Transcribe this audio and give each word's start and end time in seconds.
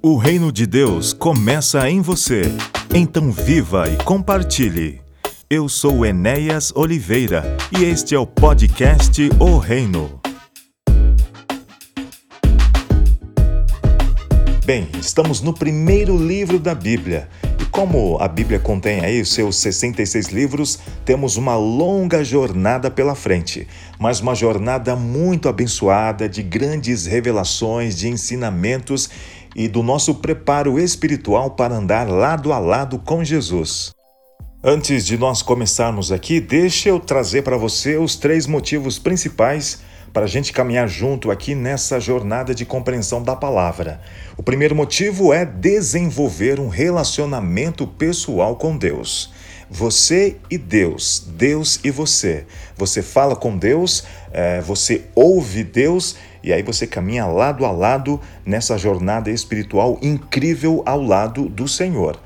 O 0.00 0.16
reino 0.16 0.52
de 0.52 0.64
Deus 0.64 1.12
começa 1.12 1.90
em 1.90 2.00
você. 2.00 2.42
Então 2.94 3.32
viva 3.32 3.88
e 3.90 3.96
compartilhe. 4.04 5.00
Eu 5.50 5.68
sou 5.68 6.06
Enéas 6.06 6.72
Oliveira 6.76 7.56
e 7.76 7.82
este 7.82 8.14
é 8.14 8.18
o 8.18 8.24
podcast 8.24 9.28
O 9.40 9.58
Reino. 9.58 10.20
Bem, 14.64 14.86
estamos 15.00 15.40
no 15.40 15.52
primeiro 15.52 16.16
livro 16.16 16.60
da 16.60 16.76
Bíblia. 16.76 17.28
E 17.60 17.64
como 17.64 18.18
a 18.20 18.28
Bíblia 18.28 18.60
contém 18.60 19.00
aí 19.00 19.24
seus 19.24 19.56
66 19.56 20.28
livros, 20.28 20.78
temos 21.04 21.36
uma 21.36 21.56
longa 21.56 22.22
jornada 22.22 22.88
pela 22.88 23.16
frente, 23.16 23.66
mas 23.98 24.20
uma 24.20 24.34
jornada 24.34 24.94
muito 24.94 25.48
abençoada 25.48 26.28
de 26.28 26.42
grandes 26.42 27.06
revelações, 27.06 27.96
de 27.96 28.08
ensinamentos 28.08 29.10
e 29.54 29.68
do 29.68 29.82
nosso 29.82 30.16
preparo 30.16 30.78
espiritual 30.78 31.52
para 31.52 31.74
andar 31.74 32.08
lado 32.08 32.52
a 32.52 32.58
lado 32.58 32.98
com 32.98 33.24
Jesus. 33.24 33.92
Antes 34.62 35.06
de 35.06 35.16
nós 35.16 35.40
começarmos 35.40 36.10
aqui, 36.10 36.40
deixa 36.40 36.88
eu 36.88 36.98
trazer 36.98 37.42
para 37.42 37.56
você 37.56 37.96
os 37.96 38.16
três 38.16 38.46
motivos 38.46 38.98
principais 38.98 39.80
para 40.12 40.24
a 40.24 40.28
gente 40.28 40.52
caminhar 40.52 40.88
junto 40.88 41.30
aqui 41.30 41.54
nessa 41.54 42.00
jornada 42.00 42.54
de 42.54 42.64
compreensão 42.64 43.22
da 43.22 43.36
palavra. 43.36 44.00
O 44.36 44.42
primeiro 44.42 44.74
motivo 44.74 45.32
é 45.32 45.44
desenvolver 45.44 46.58
um 46.58 46.68
relacionamento 46.68 47.86
pessoal 47.86 48.56
com 48.56 48.76
Deus. 48.76 49.32
Você 49.70 50.36
e 50.50 50.56
Deus, 50.56 51.24
Deus 51.36 51.78
e 51.84 51.90
você. 51.90 52.46
Você 52.76 53.02
fala 53.02 53.36
com 53.36 53.56
Deus, 53.56 54.04
é, 54.32 54.60
você 54.60 55.04
ouve 55.14 55.62
Deus 55.62 56.16
e 56.42 56.52
aí 56.52 56.62
você 56.62 56.86
caminha 56.86 57.26
lado 57.26 57.64
a 57.64 57.70
lado 57.70 58.20
nessa 58.44 58.78
jornada 58.78 59.30
espiritual 59.30 59.98
incrível 60.02 60.82
ao 60.86 61.02
lado 61.02 61.48
do 61.48 61.66
Senhor. 61.66 62.20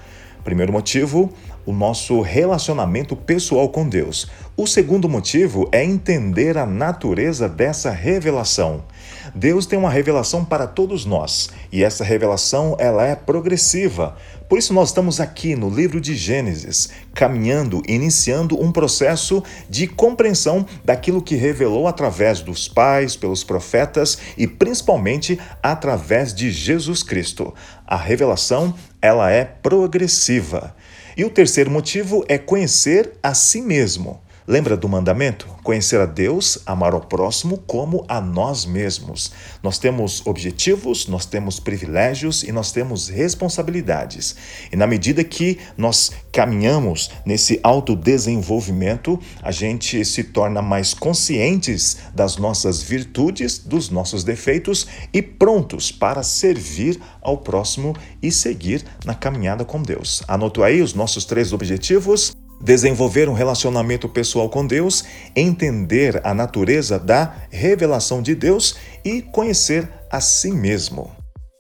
Primeiro 0.45 0.73
motivo, 0.73 1.33
o 1.65 1.73
nosso 1.73 2.21
relacionamento 2.21 3.15
pessoal 3.15 3.69
com 3.69 3.89
Deus. 3.89 4.31
O 4.57 4.67
segundo 4.67 5.09
motivo 5.09 5.69
é 5.73 5.85
entender 5.85 6.59
a 6.59 6.67
natureza 6.67 7.49
dessa 7.49 7.91
revelação. 7.91 8.85
Deus 9.35 9.67
tem 9.67 9.79
uma 9.79 9.91
revelação 9.91 10.45
para 10.45 10.67
todos 10.67 11.05
nós, 11.05 11.51
e 11.71 11.83
essa 11.83 12.05
revelação 12.05 12.77
ela 12.79 13.07
é 13.07 13.15
progressiva. 13.15 14.17
Por 14.49 14.59
isso 14.59 14.75
nós 14.75 14.91
estamos 14.91 15.19
aqui 15.19 15.57
no 15.57 15.71
livro 15.71 16.01
de 16.01 16.15
Gênesis, 16.15 16.91
caminhando, 17.15 17.83
iniciando 17.89 18.61
um 18.63 18.71
processo 18.71 19.43
de 19.69 19.87
compreensão 19.87 20.67
daquilo 20.85 21.23
que 21.23 21.37
revelou 21.37 21.87
através 21.87 22.41
dos 22.41 22.69
pais, 22.69 23.17
pelos 23.17 23.43
profetas 23.43 24.19
e 24.37 24.47
principalmente 24.47 25.41
através 25.63 26.35
de 26.35 26.51
Jesus 26.51 27.03
Cristo. 27.03 27.55
A 27.87 27.97
revelação, 27.97 28.75
ela 29.01 29.31
é 29.31 29.45
progressiva. 29.45 30.75
E 31.17 31.25
o 31.25 31.31
terceiro 31.31 31.71
motivo 31.71 32.25
é 32.29 32.39
conhecer 32.39 33.13
a 33.23 33.35
si 33.35 33.61
mesmo. 33.61 34.22
Lembra 34.47 34.77
do 34.77 34.89
mandamento? 34.89 35.47
Conhecer 35.63 36.01
a 36.01 36.07
Deus, 36.07 36.59
amar 36.67 36.95
ao 36.95 37.01
próximo 37.01 37.59
como 37.59 38.05
a 38.09 38.21
nós 38.21 38.67
mesmos. 38.67 39.33
Nós 39.63 39.79
temos 39.79 40.27
objetivos, 40.27 41.07
nós 41.07 41.25
temos 41.25 41.61
privilégios 41.61 42.43
e 42.43 42.51
nós 42.51 42.73
temos 42.73 43.09
responsabilidades. 43.09 44.35
E 44.73 44.77
na 44.77 44.85
medida 44.85 45.23
que 45.23 45.59
nós 45.77 46.11
caminhamos 46.33 47.09
nesse 47.25 47.61
autodesenvolvimento, 47.63 49.17
a 49.41 49.53
gente 49.53 50.05
se 50.05 50.25
torna 50.25 50.61
mais 50.61 50.93
conscientes 50.93 51.99
das 52.13 52.37
nossas 52.37 52.83
virtudes, 52.83 53.59
dos 53.59 53.91
nossos 53.91 54.25
defeitos 54.25 54.89
e 55.13 55.23
prontos 55.23 55.93
para 55.93 56.25
servir 56.25 57.01
ao 57.21 57.39
próximo 57.39 57.95
e 58.21 58.33
seguir 58.33 58.85
na 59.05 59.15
caminhada 59.15 59.65
com 59.65 59.81
Deus. 59.81 60.25
Anotou 60.27 60.65
aí 60.65 60.83
os 60.83 60.95
nossos 60.95 61.25
três 61.25 61.53
objetivos? 61.53 62.33
Desenvolver 62.63 63.29
um 63.29 63.33
relacionamento 63.33 64.09
pessoal 64.09 64.49
com 64.49 64.65
Deus, 64.65 65.05
entender 65.35 66.21
a 66.25 66.33
natureza 66.33 66.99
da 66.99 67.35
revelação 67.51 68.23
de 68.23 68.35
Deus 68.35 68.77
e 69.05 69.21
conhecer 69.21 69.89
a 70.11 70.21
si 70.21 70.53
mesmo. 70.53 71.11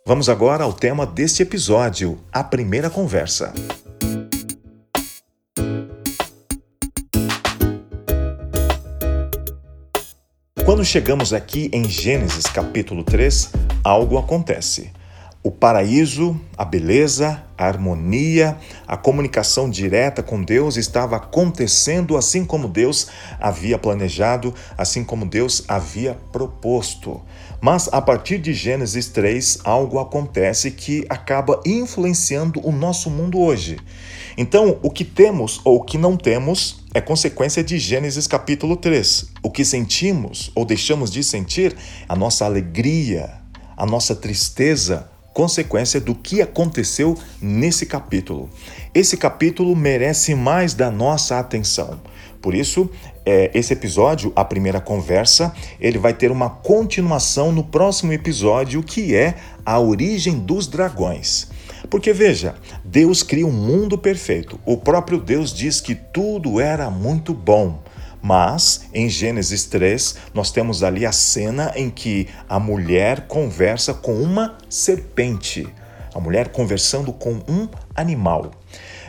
Vamos 0.06 0.28
agora 0.28 0.64
ao 0.64 0.72
tema 0.72 1.04
deste 1.04 1.42
episódio, 1.42 2.18
a 2.32 2.44
primeira 2.44 2.88
conversa. 2.88 3.52
Quando 10.64 10.84
chegamos 10.84 11.32
aqui 11.32 11.68
em 11.72 11.88
Gênesis 11.88 12.46
capítulo 12.46 13.02
3, 13.02 13.50
algo 13.84 14.16
acontece 14.16 14.92
o 15.44 15.50
paraíso, 15.50 16.40
a 16.56 16.64
beleza, 16.64 17.42
a 17.58 17.66
harmonia, 17.66 18.56
a 18.86 18.96
comunicação 18.96 19.68
direta 19.68 20.22
com 20.22 20.40
Deus 20.40 20.76
estava 20.76 21.16
acontecendo 21.16 22.16
assim 22.16 22.44
como 22.44 22.68
Deus 22.68 23.08
havia 23.40 23.76
planejado, 23.76 24.54
assim 24.78 25.02
como 25.02 25.26
Deus 25.26 25.64
havia 25.66 26.16
proposto. 26.30 27.20
Mas 27.60 27.88
a 27.90 28.00
partir 28.00 28.38
de 28.38 28.54
Gênesis 28.54 29.08
3, 29.08 29.58
algo 29.64 29.98
acontece 29.98 30.70
que 30.70 31.04
acaba 31.08 31.60
influenciando 31.66 32.64
o 32.64 32.70
nosso 32.70 33.10
mundo 33.10 33.40
hoje. 33.40 33.78
Então, 34.38 34.78
o 34.80 34.90
que 34.90 35.04
temos 35.04 35.60
ou 35.64 35.78
o 35.78 35.84
que 35.84 35.98
não 35.98 36.16
temos 36.16 36.84
é 36.94 37.00
consequência 37.00 37.64
de 37.64 37.78
Gênesis 37.78 38.28
capítulo 38.28 38.76
3. 38.76 39.26
O 39.42 39.50
que 39.50 39.64
sentimos 39.64 40.52
ou 40.54 40.64
deixamos 40.64 41.10
de 41.10 41.24
sentir, 41.24 41.76
a 42.08 42.14
nossa 42.14 42.44
alegria, 42.44 43.42
a 43.76 43.84
nossa 43.84 44.14
tristeza, 44.14 45.11
consequência 45.32 46.00
do 46.00 46.14
que 46.14 46.42
aconteceu 46.42 47.16
nesse 47.40 47.86
capítulo. 47.86 48.50
Esse 48.94 49.16
capítulo 49.16 49.74
merece 49.74 50.34
mais 50.34 50.74
da 50.74 50.90
nossa 50.90 51.38
atenção. 51.38 52.00
Por 52.40 52.54
isso, 52.54 52.90
é, 53.24 53.50
esse 53.54 53.72
episódio, 53.72 54.32
a 54.34 54.44
primeira 54.44 54.80
conversa, 54.80 55.54
ele 55.80 55.96
vai 55.96 56.12
ter 56.12 56.30
uma 56.30 56.50
continuação 56.50 57.52
no 57.52 57.62
próximo 57.62 58.12
episódio, 58.12 58.82
que 58.82 59.14
é 59.14 59.36
a 59.64 59.78
origem 59.78 60.40
dos 60.40 60.66
dragões. 60.66 61.48
Porque 61.88 62.12
veja, 62.12 62.56
Deus 62.84 63.22
cria 63.22 63.46
um 63.46 63.52
mundo 63.52 63.96
perfeito. 63.96 64.58
O 64.66 64.76
próprio 64.76 65.20
Deus 65.20 65.52
diz 65.54 65.80
que 65.80 65.94
tudo 65.94 66.60
era 66.60 66.90
muito 66.90 67.32
bom. 67.32 67.80
Mas 68.22 68.82
em 68.94 69.08
Gênesis 69.08 69.64
3, 69.64 70.16
nós 70.32 70.52
temos 70.52 70.84
ali 70.84 71.04
a 71.04 71.10
cena 71.10 71.72
em 71.74 71.90
que 71.90 72.28
a 72.48 72.60
mulher 72.60 73.26
conversa 73.26 73.92
com 73.92 74.14
uma 74.14 74.56
serpente, 74.68 75.66
a 76.14 76.20
mulher 76.20 76.50
conversando 76.50 77.12
com 77.12 77.42
um 77.48 77.68
animal. 77.94 78.52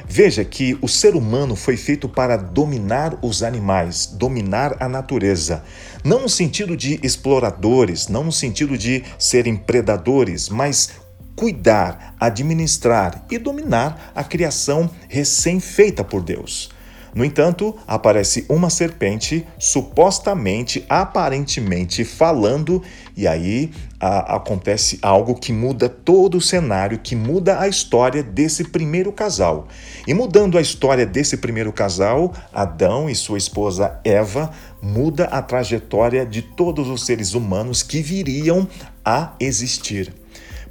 Veja 0.06 0.44
que 0.44 0.78
o 0.82 0.88
ser 0.88 1.16
humano 1.16 1.56
foi 1.56 1.78
feito 1.78 2.10
para 2.10 2.36
dominar 2.36 3.18
os 3.22 3.42
animais, 3.42 4.06
dominar 4.06 4.76
a 4.80 4.90
natureza. 4.90 5.64
Não 6.04 6.22
no 6.22 6.30
sentido 6.30 6.76
de 6.76 7.00
exploradores, 7.02 8.08
não 8.08 8.24
no 8.26 8.32
sentido 8.32 8.78
de 8.78 9.04
serem 9.18 9.56
predadores, 9.56 10.50
mas 10.50 10.90
cuidar, 11.36 12.16
administrar 12.20 13.26
e 13.32 13.38
dominar 13.38 14.12
a 14.14 14.24
criação 14.24 14.90
recém-feita 15.08 16.04
por 16.04 16.22
Deus. 16.22 16.70
No 17.14 17.24
entanto, 17.24 17.76
aparece 17.88 18.44
uma 18.50 18.72
serpente, 18.72 19.46
supostamente, 19.60 20.84
aparentemente 20.90 22.04
falando, 22.04 22.82
e 23.16 23.28
aí 23.28 23.72
a, 24.00 24.36
acontece 24.36 24.98
algo 25.00 25.36
que 25.36 25.54
muda 25.54 25.88
todo 25.88 26.38
o 26.38 26.42
cenário, 26.42 26.98
que 26.98 27.16
muda 27.16 27.60
a 27.60 27.68
história 27.68 28.24
desse 28.24 28.64
primeiro 28.64 29.12
casal. 29.12 29.68
E 30.08 30.14
mudando 30.14 30.58
a 30.58 30.62
história 30.62 31.06
desse 31.06 31.38
primeiro 31.38 31.72
casal, 31.72 32.34
Adão 32.52 33.08
e 33.08 33.14
sua 33.14 33.38
esposa 33.38 34.00
Eva, 34.04 34.50
muda 34.82 35.26
a 35.26 35.42
trajetória 35.42 36.26
de 36.26 36.42
todos 36.42 36.90
os 36.90 37.06
seres 37.06 37.36
humanos 37.36 37.84
que 37.84 38.02
viriam 38.02 38.68
a 39.06 39.34
existir 39.40 40.23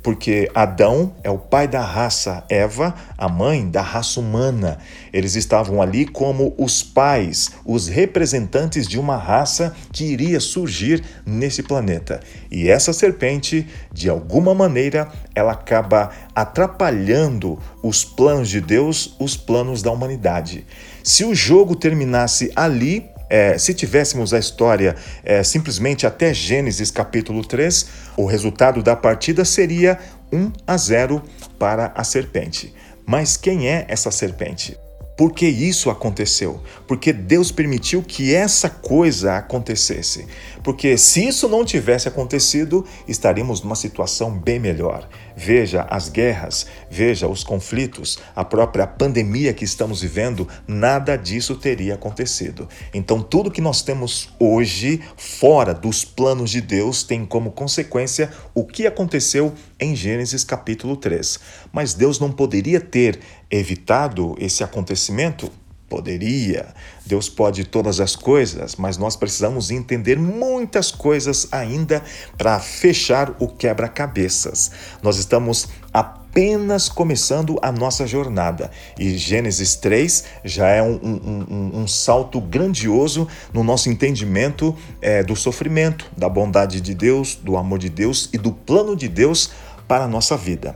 porque 0.02 0.50
Adão 0.54 1.14
é 1.22 1.30
o 1.30 1.38
pai 1.38 1.68
da 1.68 1.80
raça, 1.80 2.44
Eva, 2.48 2.94
a 3.16 3.28
mãe 3.28 3.68
da 3.68 3.80
raça 3.80 4.18
humana. 4.18 4.78
Eles 5.12 5.36
estavam 5.36 5.80
ali 5.80 6.06
como 6.06 6.54
os 6.58 6.82
pais, 6.82 7.52
os 7.64 7.86
representantes 7.86 8.88
de 8.88 8.98
uma 8.98 9.16
raça 9.16 9.74
que 9.92 10.04
iria 10.04 10.40
surgir 10.40 11.04
nesse 11.24 11.62
planeta. 11.62 12.20
E 12.50 12.68
essa 12.68 12.92
serpente, 12.92 13.66
de 13.92 14.08
alguma 14.08 14.54
maneira, 14.54 15.08
ela 15.34 15.52
acaba 15.52 16.10
atrapalhando 16.34 17.58
os 17.82 18.04
planos 18.04 18.48
de 18.48 18.60
Deus, 18.60 19.14
os 19.20 19.36
planos 19.36 19.82
da 19.82 19.92
humanidade. 19.92 20.66
Se 21.04 21.24
o 21.24 21.34
jogo 21.34 21.76
terminasse 21.76 22.50
ali, 22.56 23.11
é, 23.32 23.56
se 23.56 23.72
tivéssemos 23.72 24.34
a 24.34 24.38
história 24.38 24.94
é, 25.24 25.42
simplesmente 25.42 26.06
até 26.06 26.34
Gênesis 26.34 26.90
capítulo 26.90 27.42
3, 27.42 27.86
o 28.14 28.26
resultado 28.26 28.82
da 28.82 28.94
partida 28.94 29.42
seria 29.42 29.98
1 30.30 30.52
a 30.66 30.76
0 30.76 31.22
para 31.58 31.90
a 31.94 32.04
serpente. 32.04 32.74
Mas 33.06 33.38
quem 33.38 33.70
é 33.70 33.86
essa 33.88 34.10
serpente? 34.10 34.76
Por 35.16 35.32
que 35.32 35.46
isso 35.46 35.90
aconteceu? 35.90 36.62
Porque 36.86 37.12
Deus 37.12 37.52
permitiu 37.52 38.02
que 38.02 38.34
essa 38.34 38.70
coisa 38.70 39.36
acontecesse. 39.36 40.26
Porque 40.62 40.96
se 40.96 41.26
isso 41.26 41.48
não 41.48 41.64
tivesse 41.64 42.08
acontecido, 42.08 42.84
estaríamos 43.06 43.60
numa 43.60 43.74
situação 43.74 44.38
bem 44.38 44.58
melhor. 44.58 45.06
Veja 45.36 45.82
as 45.90 46.08
guerras, 46.08 46.66
veja 46.90 47.28
os 47.28 47.44
conflitos, 47.44 48.18
a 48.34 48.44
própria 48.44 48.86
pandemia 48.86 49.52
que 49.52 49.64
estamos 49.64 50.00
vivendo, 50.02 50.48
nada 50.66 51.16
disso 51.16 51.56
teria 51.56 51.94
acontecido. 51.94 52.68
Então, 52.92 53.22
tudo 53.22 53.50
que 53.50 53.60
nós 53.60 53.82
temos 53.82 54.30
hoje, 54.38 55.00
fora 55.16 55.74
dos 55.74 56.04
planos 56.04 56.50
de 56.50 56.60
Deus, 56.60 57.02
tem 57.02 57.26
como 57.26 57.52
consequência 57.52 58.30
o 58.54 58.64
que 58.64 58.86
aconteceu 58.86 59.52
em 59.78 59.96
Gênesis 59.96 60.44
capítulo 60.44 60.96
3. 60.96 61.38
Mas 61.72 61.92
Deus 61.94 62.20
não 62.20 62.30
poderia 62.30 62.80
ter 62.80 63.18
evitado 63.52 64.34
esse 64.38 64.64
acontecimento? 64.64 65.52
Poderia. 65.88 66.74
Deus 67.04 67.28
pode 67.28 67.64
todas 67.64 68.00
as 68.00 68.16
coisas, 68.16 68.76
mas 68.76 68.96
nós 68.96 69.14
precisamos 69.14 69.70
entender 69.70 70.18
muitas 70.18 70.90
coisas 70.90 71.46
ainda 71.52 72.02
para 72.38 72.58
fechar 72.58 73.36
o 73.38 73.46
quebra-cabeças. 73.46 74.70
Nós 75.02 75.18
estamos 75.18 75.68
apenas 75.92 76.88
começando 76.88 77.58
a 77.60 77.70
nossa 77.70 78.06
jornada 78.06 78.70
e 78.98 79.18
Gênesis 79.18 79.74
3 79.74 80.24
já 80.42 80.68
é 80.68 80.82
um, 80.82 80.94
um, 80.94 81.46
um, 81.50 81.80
um 81.82 81.86
salto 81.86 82.40
grandioso 82.40 83.28
no 83.52 83.62
nosso 83.62 83.90
entendimento 83.90 84.74
é, 85.02 85.22
do 85.22 85.36
sofrimento, 85.36 86.10
da 86.16 86.26
bondade 86.26 86.80
de 86.80 86.94
Deus, 86.94 87.34
do 87.34 87.54
amor 87.54 87.78
de 87.78 87.90
Deus 87.90 88.30
e 88.32 88.38
do 88.38 88.50
plano 88.50 88.96
de 88.96 89.08
Deus 89.08 89.50
para 89.86 90.04
a 90.04 90.08
nossa 90.08 90.38
vida. 90.38 90.74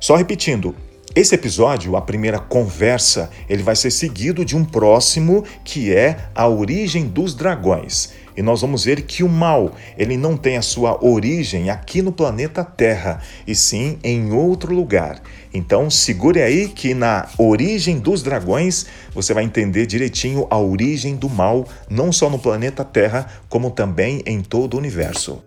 Só 0.00 0.16
repetindo, 0.16 0.74
esse 1.14 1.32
episódio, 1.32 1.94
a 1.94 2.00
primeira 2.00 2.40
conversa, 2.40 3.30
ele 3.48 3.62
vai 3.62 3.76
ser 3.76 3.92
seguido 3.92 4.44
de 4.44 4.56
um 4.56 4.64
próximo 4.64 5.44
que 5.62 5.94
é 5.94 6.16
a 6.34 6.48
origem 6.48 7.06
dos 7.06 7.36
dragões. 7.36 8.12
E 8.36 8.42
nós 8.42 8.62
vamos 8.62 8.84
ver 8.84 9.02
que 9.02 9.22
o 9.22 9.28
mal, 9.28 9.76
ele 9.96 10.16
não 10.16 10.36
tem 10.36 10.56
a 10.56 10.62
sua 10.62 10.98
origem 11.04 11.70
aqui 11.70 12.02
no 12.02 12.10
planeta 12.10 12.64
Terra, 12.64 13.20
e 13.46 13.54
sim 13.54 13.96
em 14.02 14.32
outro 14.32 14.74
lugar. 14.74 15.22
Então, 15.52 15.88
segure 15.88 16.42
aí 16.42 16.66
que 16.66 16.94
na 16.94 17.28
origem 17.38 18.00
dos 18.00 18.20
dragões 18.20 18.86
você 19.14 19.32
vai 19.32 19.44
entender 19.44 19.86
direitinho 19.86 20.48
a 20.50 20.58
origem 20.58 21.14
do 21.14 21.28
mal, 21.28 21.64
não 21.88 22.10
só 22.10 22.28
no 22.28 22.40
planeta 22.40 22.84
Terra, 22.84 23.28
como 23.48 23.70
também 23.70 24.20
em 24.26 24.40
todo 24.40 24.74
o 24.74 24.78
universo. 24.78 25.40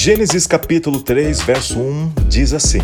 Gênesis 0.00 0.46
capítulo 0.46 1.00
3, 1.00 1.42
verso 1.42 1.80
1 1.80 2.12
diz 2.28 2.52
assim: 2.52 2.78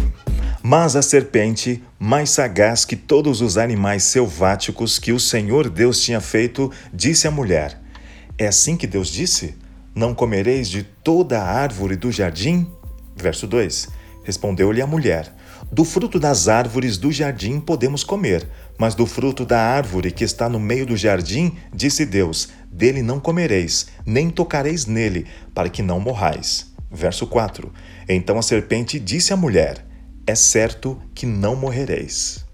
Mas 0.60 0.96
a 0.96 1.00
serpente, 1.00 1.80
mais 1.96 2.30
sagaz 2.30 2.84
que 2.84 2.96
todos 2.96 3.40
os 3.40 3.56
animais 3.56 4.02
selváticos 4.02 4.98
que 4.98 5.12
o 5.12 5.20
Senhor 5.20 5.70
Deus 5.70 6.02
tinha 6.02 6.20
feito, 6.20 6.72
disse 6.92 7.28
à 7.28 7.30
mulher: 7.30 7.80
É 8.36 8.48
assim 8.48 8.76
que 8.76 8.84
Deus 8.84 9.06
disse? 9.10 9.54
Não 9.94 10.12
comereis 10.12 10.68
de 10.68 10.82
toda 10.82 11.40
a 11.40 11.48
árvore 11.48 11.94
do 11.94 12.10
jardim? 12.10 12.66
Verso 13.14 13.46
2: 13.46 13.90
Respondeu-lhe 14.24 14.82
a 14.82 14.86
mulher: 14.86 15.32
Do 15.70 15.84
fruto 15.84 16.18
das 16.18 16.48
árvores 16.48 16.98
do 16.98 17.12
jardim 17.12 17.60
podemos 17.60 18.02
comer, 18.02 18.44
mas 18.76 18.96
do 18.96 19.06
fruto 19.06 19.46
da 19.46 19.60
árvore 19.60 20.10
que 20.10 20.24
está 20.24 20.48
no 20.48 20.58
meio 20.58 20.84
do 20.84 20.96
jardim, 20.96 21.56
disse 21.72 22.04
Deus: 22.04 22.48
Dele 22.72 23.02
não 23.02 23.20
comereis, 23.20 23.86
nem 24.04 24.30
tocareis 24.30 24.84
nele, 24.84 25.28
para 25.54 25.68
que 25.68 25.80
não 25.80 26.00
morrais. 26.00 26.73
Verso 26.94 27.26
4: 27.26 27.72
Então 28.08 28.38
a 28.38 28.42
serpente 28.42 29.00
disse 29.00 29.32
à 29.32 29.36
mulher: 29.36 29.84
É 30.24 30.36
certo 30.36 30.96
que 31.12 31.26
não 31.26 31.56
morrereis. 31.56 32.44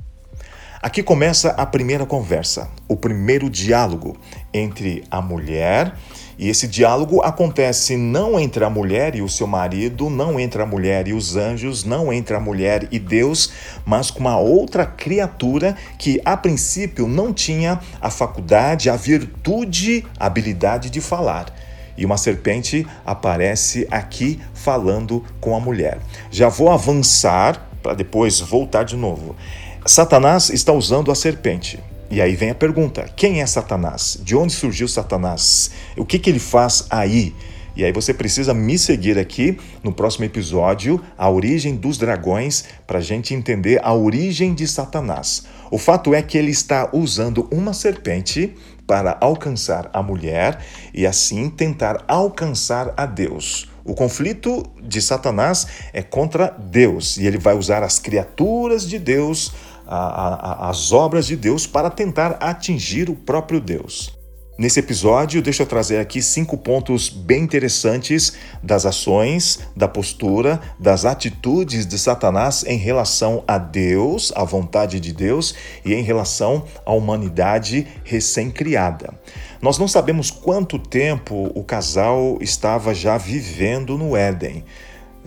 Aqui 0.80 1.02
começa 1.02 1.50
a 1.50 1.66
primeira 1.66 2.06
conversa, 2.06 2.70
o 2.88 2.96
primeiro 2.96 3.50
diálogo 3.50 4.16
entre 4.50 5.04
a 5.10 5.20
mulher, 5.20 5.94
e 6.38 6.48
esse 6.48 6.66
diálogo 6.66 7.20
acontece 7.20 7.98
não 7.98 8.40
entre 8.40 8.64
a 8.64 8.70
mulher 8.70 9.14
e 9.14 9.20
o 9.20 9.28
seu 9.28 9.46
marido, 9.46 10.08
não 10.08 10.40
entre 10.40 10.62
a 10.62 10.64
mulher 10.64 11.06
e 11.06 11.12
os 11.12 11.36
anjos, 11.36 11.84
não 11.84 12.10
entre 12.10 12.34
a 12.34 12.40
mulher 12.40 12.88
e 12.90 12.98
Deus, 12.98 13.52
mas 13.84 14.10
com 14.10 14.20
uma 14.20 14.38
outra 14.38 14.86
criatura 14.86 15.76
que 15.98 16.18
a 16.24 16.34
princípio 16.34 17.06
não 17.06 17.30
tinha 17.30 17.78
a 18.00 18.08
faculdade, 18.08 18.88
a 18.88 18.96
virtude, 18.96 20.06
a 20.18 20.24
habilidade 20.24 20.88
de 20.88 21.02
falar 21.02 21.54
e 22.00 22.06
uma 22.06 22.16
serpente 22.16 22.86
aparece 23.04 23.86
aqui 23.90 24.40
falando 24.54 25.22
com 25.38 25.54
a 25.54 25.60
mulher. 25.60 26.00
Já 26.30 26.48
vou 26.48 26.70
avançar 26.70 27.70
para 27.82 27.92
depois 27.92 28.40
voltar 28.40 28.84
de 28.84 28.96
novo. 28.96 29.36
Satanás 29.84 30.48
está 30.48 30.72
usando 30.72 31.12
a 31.12 31.14
serpente. 31.14 31.78
E 32.10 32.22
aí 32.22 32.34
vem 32.34 32.50
a 32.50 32.54
pergunta: 32.54 33.08
quem 33.14 33.42
é 33.42 33.46
Satanás? 33.46 34.18
De 34.22 34.34
onde 34.34 34.52
surgiu 34.52 34.88
Satanás? 34.88 35.70
O 35.96 36.06
que, 36.06 36.18
que 36.18 36.30
ele 36.30 36.38
faz 36.38 36.86
aí? 36.88 37.34
E 37.76 37.84
aí 37.84 37.92
você 37.92 38.12
precisa 38.12 38.52
me 38.52 38.78
seguir 38.78 39.18
aqui 39.18 39.56
no 39.82 39.92
próximo 39.92 40.24
episódio, 40.24 41.00
a 41.16 41.30
origem 41.30 41.76
dos 41.76 41.98
dragões, 41.98 42.64
para 42.86 42.98
a 42.98 43.02
gente 43.02 43.32
entender 43.32 43.78
a 43.82 43.94
origem 43.94 44.54
de 44.54 44.66
Satanás. 44.66 45.44
O 45.70 45.78
fato 45.78 46.12
é 46.14 46.20
que 46.20 46.36
ele 46.36 46.50
está 46.50 46.90
usando 46.92 47.48
uma 47.50 47.72
serpente 47.72 48.54
para 48.90 49.16
alcançar 49.20 49.88
a 49.92 50.02
mulher 50.02 50.58
e 50.92 51.06
assim 51.06 51.48
tentar 51.48 52.02
alcançar 52.08 52.92
a 52.96 53.06
Deus. 53.06 53.68
O 53.84 53.94
conflito 53.94 54.64
de 54.82 55.00
Satanás 55.00 55.64
é 55.92 56.02
contra 56.02 56.48
Deus 56.58 57.16
e 57.16 57.24
ele 57.24 57.38
vai 57.38 57.54
usar 57.56 57.84
as 57.84 58.00
criaturas 58.00 58.88
de 58.88 58.98
Deus, 58.98 59.52
a, 59.86 60.64
a, 60.64 60.70
as 60.70 60.90
obras 60.90 61.24
de 61.24 61.36
Deus, 61.36 61.68
para 61.68 61.88
tentar 61.88 62.36
atingir 62.40 63.08
o 63.08 63.14
próprio 63.14 63.60
Deus. 63.60 64.18
Nesse 64.60 64.78
episódio, 64.78 65.40
deixa 65.40 65.62
eu 65.62 65.66
trazer 65.66 65.96
aqui 66.00 66.20
cinco 66.20 66.54
pontos 66.54 67.08
bem 67.08 67.44
interessantes 67.44 68.34
das 68.62 68.84
ações, 68.84 69.60
da 69.74 69.88
postura, 69.88 70.60
das 70.78 71.06
atitudes 71.06 71.86
de 71.86 71.98
Satanás 71.98 72.62
em 72.66 72.76
relação 72.76 73.42
a 73.48 73.56
Deus, 73.56 74.30
à 74.36 74.44
vontade 74.44 75.00
de 75.00 75.14
Deus 75.14 75.54
e 75.82 75.94
em 75.94 76.02
relação 76.02 76.66
à 76.84 76.92
humanidade 76.92 77.86
recém-criada. 78.04 79.14
Nós 79.62 79.78
não 79.78 79.88
sabemos 79.88 80.30
quanto 80.30 80.78
tempo 80.78 81.50
o 81.54 81.64
casal 81.64 82.36
estava 82.42 82.92
já 82.92 83.16
vivendo 83.16 83.96
no 83.96 84.14
Éden. 84.14 84.62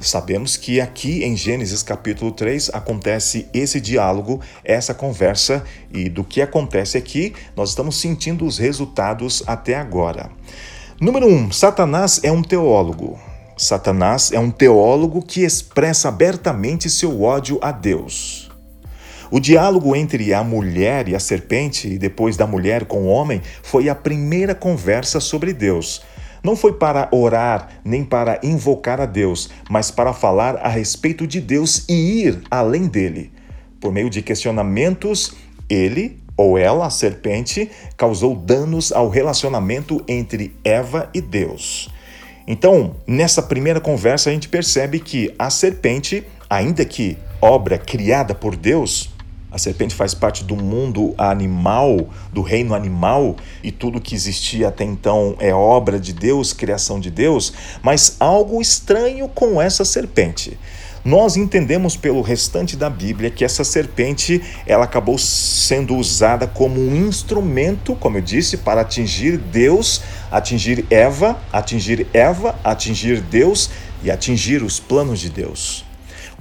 Sabemos 0.03 0.57
que 0.57 0.81
aqui 0.81 1.23
em 1.23 1.35
Gênesis 1.35 1.81
capítulo 1.81 2.31
3 2.31 2.71
acontece 2.73 3.47
esse 3.53 3.79
diálogo, 3.79 4.41
essa 4.63 4.93
conversa, 4.93 5.63
e 5.93 6.09
do 6.09 6.25
que 6.25 6.41
acontece 6.41 6.97
aqui, 6.97 7.33
nós 7.55 7.69
estamos 7.69 7.99
sentindo 7.99 8.45
os 8.45 8.57
resultados 8.57 9.41
até 9.47 9.75
agora. 9.75 10.29
Número 10.99 11.25
1. 11.25 11.29
Um, 11.29 11.51
Satanás 11.51 12.19
é 12.21 12.31
um 12.31 12.41
teólogo. 12.41 13.17
Satanás 13.57 14.31
é 14.33 14.39
um 14.39 14.51
teólogo 14.51 15.21
que 15.21 15.41
expressa 15.41 16.09
abertamente 16.09 16.89
seu 16.89 17.21
ódio 17.21 17.57
a 17.61 17.71
Deus. 17.71 18.51
O 19.31 19.39
diálogo 19.39 19.95
entre 19.95 20.33
a 20.33 20.43
mulher 20.43 21.07
e 21.07 21.15
a 21.15 21.19
serpente, 21.19 21.87
e 21.87 21.97
depois 21.97 22.35
da 22.35 22.45
mulher 22.45 22.85
com 22.85 23.03
o 23.03 23.07
homem, 23.07 23.41
foi 23.63 23.89
a 23.89 23.95
primeira 23.95 24.53
conversa 24.53 25.19
sobre 25.19 25.53
Deus. 25.53 26.03
Não 26.43 26.57
foi 26.57 26.73
para 26.73 27.07
orar 27.11 27.69
nem 27.85 28.03
para 28.03 28.39
invocar 28.43 28.99
a 28.99 29.05
Deus, 29.05 29.49
mas 29.69 29.89
para 29.89 30.11
falar 30.11 30.57
a 30.57 30.67
respeito 30.67 31.25
de 31.25 31.39
Deus 31.39 31.85
e 31.87 32.25
ir 32.25 32.41
além 32.51 32.87
dele. 32.87 33.31
Por 33.79 33.93
meio 33.93 34.09
de 34.09 34.21
questionamentos, 34.21 35.33
ele 35.69 36.21
ou 36.35 36.57
ela, 36.57 36.87
a 36.87 36.89
serpente, 36.89 37.69
causou 37.95 38.35
danos 38.35 38.91
ao 38.91 39.07
relacionamento 39.07 40.03
entre 40.07 40.55
Eva 40.63 41.09
e 41.13 41.21
Deus. 41.21 41.89
Então, 42.47 42.95
nessa 43.07 43.41
primeira 43.41 43.79
conversa, 43.79 44.29
a 44.29 44.33
gente 44.33 44.49
percebe 44.49 44.99
que 44.99 45.33
a 45.39 45.49
serpente, 45.49 46.25
ainda 46.49 46.83
que 46.83 47.17
obra 47.41 47.77
criada 47.77 48.35
por 48.35 48.55
Deus, 48.55 49.12
a 49.53 49.59
serpente 49.59 49.93
faz 49.93 50.15
parte 50.15 50.43
do 50.43 50.55
mundo 50.55 51.13
animal, 51.15 52.09
do 52.33 52.41
reino 52.41 52.73
animal, 52.73 53.35
e 53.61 53.71
tudo 53.71 54.01
que 54.01 54.15
existia 54.15 54.69
até 54.69 54.83
então 54.83 55.35
é 55.39 55.53
obra 55.53 55.99
de 55.99 56.11
Deus, 56.11 56.51
criação 56.51 56.99
de 56.99 57.11
Deus, 57.11 57.53
mas 57.83 58.17
algo 58.19 58.59
estranho 58.59 59.29
com 59.29 59.61
essa 59.61 59.85
serpente. 59.85 60.57
Nós 61.05 61.37
entendemos 61.37 61.95
pelo 61.95 62.21
restante 62.21 62.75
da 62.75 62.89
Bíblia 62.89 63.29
que 63.29 63.45
essa 63.45 63.63
serpente 63.63 64.41
ela 64.65 64.85
acabou 64.85 65.19
sendo 65.19 65.97
usada 65.97 66.47
como 66.47 66.79
um 66.79 66.95
instrumento, 67.07 67.93
como 67.95 68.17
eu 68.17 68.21
disse, 68.21 68.57
para 68.57 68.81
atingir 68.81 69.37
Deus, 69.37 70.01
atingir 70.31 70.83
Eva, 70.89 71.39
atingir 71.51 72.07
Eva, 72.11 72.57
atingir 72.63 73.21
Deus 73.21 73.69
e 74.01 74.09
atingir 74.09 74.63
os 74.63 74.79
planos 74.79 75.19
de 75.19 75.29
Deus. 75.29 75.85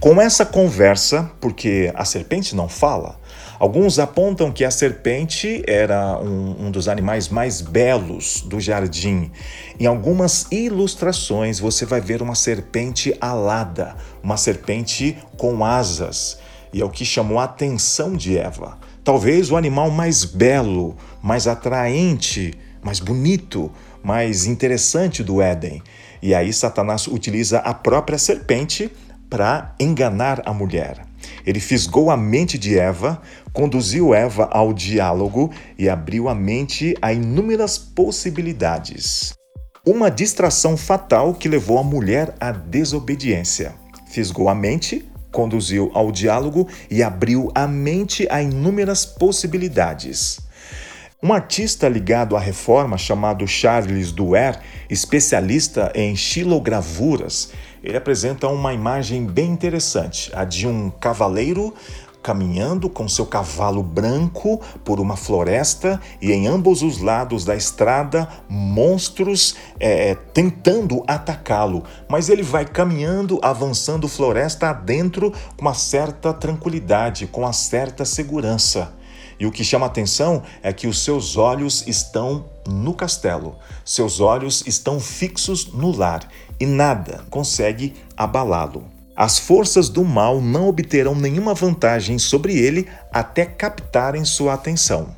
Com 0.02 0.20
essa 0.20 0.44
conversa, 0.44 1.30
porque 1.40 1.92
a 1.94 2.04
serpente 2.04 2.56
não 2.56 2.68
fala, 2.68 3.20
Alguns 3.56 4.00
apontam 4.00 4.50
que 4.50 4.64
a 4.64 4.72
serpente 4.72 5.62
era 5.68 6.18
um, 6.20 6.66
um, 6.66 6.70
dos 6.72 6.88
animais 6.88 7.28
mais 7.28 7.60
belos 7.60 8.40
do 8.40 8.58
jardim. 8.58 9.30
Em 9.78 9.86
algumas 9.86 10.48
ilustrações 10.50 11.60
você 11.60 11.86
vai 11.86 12.00
ver 12.00 12.22
uma 12.22 12.34
serpente 12.34 13.16
alada, 13.20 13.94
uma 14.20 14.36
serpente 14.36 15.16
com 15.36 15.64
asas, 15.64 16.40
e 16.72 16.80
é 16.80 16.84
o 16.84 16.90
que 16.90 17.04
chamou 17.04 17.38
a 17.38 17.44
atenção 17.44 18.16
de 18.16 18.36
Eva. 18.36 18.76
Talvez 19.04 19.52
o 19.52 19.56
animal 19.56 19.92
mais 19.92 20.24
belo, 20.24 20.96
mais 21.22 21.46
atraente, 21.46 22.54
mais 22.82 22.98
bonito, 22.98 23.70
mais 24.02 24.44
interessante 24.44 25.22
do 25.22 25.40
Éden. 25.40 25.80
E 26.20 26.34
aí 26.34 26.52
Satanás 26.52 27.06
utiliza 27.06 27.60
a 27.60 27.72
própria 27.72 28.18
serpente 28.18 28.90
para 29.32 29.74
enganar 29.80 30.42
a 30.44 30.52
mulher. 30.52 31.06
Ele 31.46 31.58
fisgou 31.58 32.10
a 32.10 32.18
mente 32.18 32.58
de 32.58 32.78
Eva, 32.78 33.22
conduziu 33.50 34.12
Eva 34.12 34.46
ao 34.52 34.74
diálogo 34.74 35.50
e 35.78 35.88
abriu 35.88 36.28
a 36.28 36.34
mente 36.34 36.94
a 37.00 37.14
inúmeras 37.14 37.78
possibilidades. 37.78 39.32
Uma 39.86 40.10
distração 40.10 40.76
fatal 40.76 41.32
que 41.32 41.48
levou 41.48 41.78
a 41.78 41.82
mulher 41.82 42.34
à 42.38 42.52
desobediência. 42.52 43.74
Fisgou 44.06 44.50
a 44.50 44.54
mente, 44.54 45.10
conduziu 45.32 45.90
ao 45.94 46.12
diálogo 46.12 46.68
e 46.90 47.02
abriu 47.02 47.50
a 47.54 47.66
mente 47.66 48.28
a 48.30 48.42
inúmeras 48.42 49.06
possibilidades. 49.06 50.40
Um 51.22 51.32
artista 51.32 51.88
ligado 51.88 52.36
à 52.36 52.40
reforma 52.40 52.98
chamado 52.98 53.46
Charles 53.46 54.12
Duer, 54.12 54.58
especialista 54.90 55.90
em 55.94 56.16
xilogravuras, 56.16 57.52
ele 57.82 57.96
apresenta 57.96 58.48
uma 58.48 58.72
imagem 58.72 59.26
bem 59.26 59.50
interessante, 59.50 60.30
a 60.34 60.44
de 60.44 60.66
um 60.66 60.90
cavaleiro 60.90 61.74
caminhando 62.22 62.88
com 62.88 63.08
seu 63.08 63.26
cavalo 63.26 63.82
branco 63.82 64.60
por 64.84 65.00
uma 65.00 65.16
floresta 65.16 66.00
e 66.20 66.30
em 66.30 66.46
ambos 66.46 66.82
os 66.82 67.00
lados 67.00 67.44
da 67.44 67.56
estrada 67.56 68.28
monstros 68.48 69.56
é, 69.80 70.10
é 70.10 70.14
tentando 70.14 71.02
atacá-lo, 71.06 71.82
mas 72.08 72.28
ele 72.28 72.42
vai 72.42 72.64
caminhando, 72.64 73.40
avançando 73.42 74.06
floresta 74.06 74.70
adentro 74.70 75.32
com 75.56 75.62
uma 75.62 75.74
certa 75.74 76.32
tranquilidade, 76.32 77.26
com 77.26 77.40
uma 77.40 77.52
certa 77.52 78.04
segurança. 78.04 79.01
E 79.42 79.46
o 79.46 79.50
que 79.50 79.64
chama 79.64 79.86
atenção 79.86 80.44
é 80.62 80.72
que 80.72 80.86
os 80.86 81.02
seus 81.02 81.36
olhos 81.36 81.84
estão 81.88 82.44
no 82.64 82.94
castelo, 82.94 83.56
seus 83.84 84.20
olhos 84.20 84.62
estão 84.68 85.00
fixos 85.00 85.72
no 85.72 85.90
lar 85.90 86.28
e 86.60 86.64
nada 86.64 87.24
consegue 87.28 87.92
abalá-lo. 88.16 88.84
As 89.16 89.40
forças 89.40 89.88
do 89.88 90.04
mal 90.04 90.40
não 90.40 90.68
obterão 90.68 91.16
nenhuma 91.16 91.54
vantagem 91.54 92.20
sobre 92.20 92.56
ele 92.56 92.86
até 93.12 93.44
captarem 93.44 94.24
sua 94.24 94.54
atenção. 94.54 95.12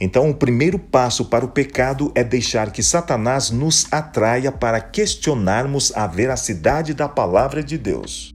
Então, 0.00 0.30
o 0.30 0.34
primeiro 0.34 0.78
passo 0.78 1.26
para 1.26 1.44
o 1.44 1.48
pecado 1.48 2.10
é 2.14 2.24
deixar 2.24 2.72
que 2.72 2.82
Satanás 2.82 3.50
nos 3.50 3.86
atraia 3.92 4.50
para 4.50 4.80
questionarmos 4.80 5.92
a 5.94 6.06
veracidade 6.06 6.94
da 6.94 7.06
palavra 7.06 7.62
de 7.62 7.76
Deus. 7.76 8.32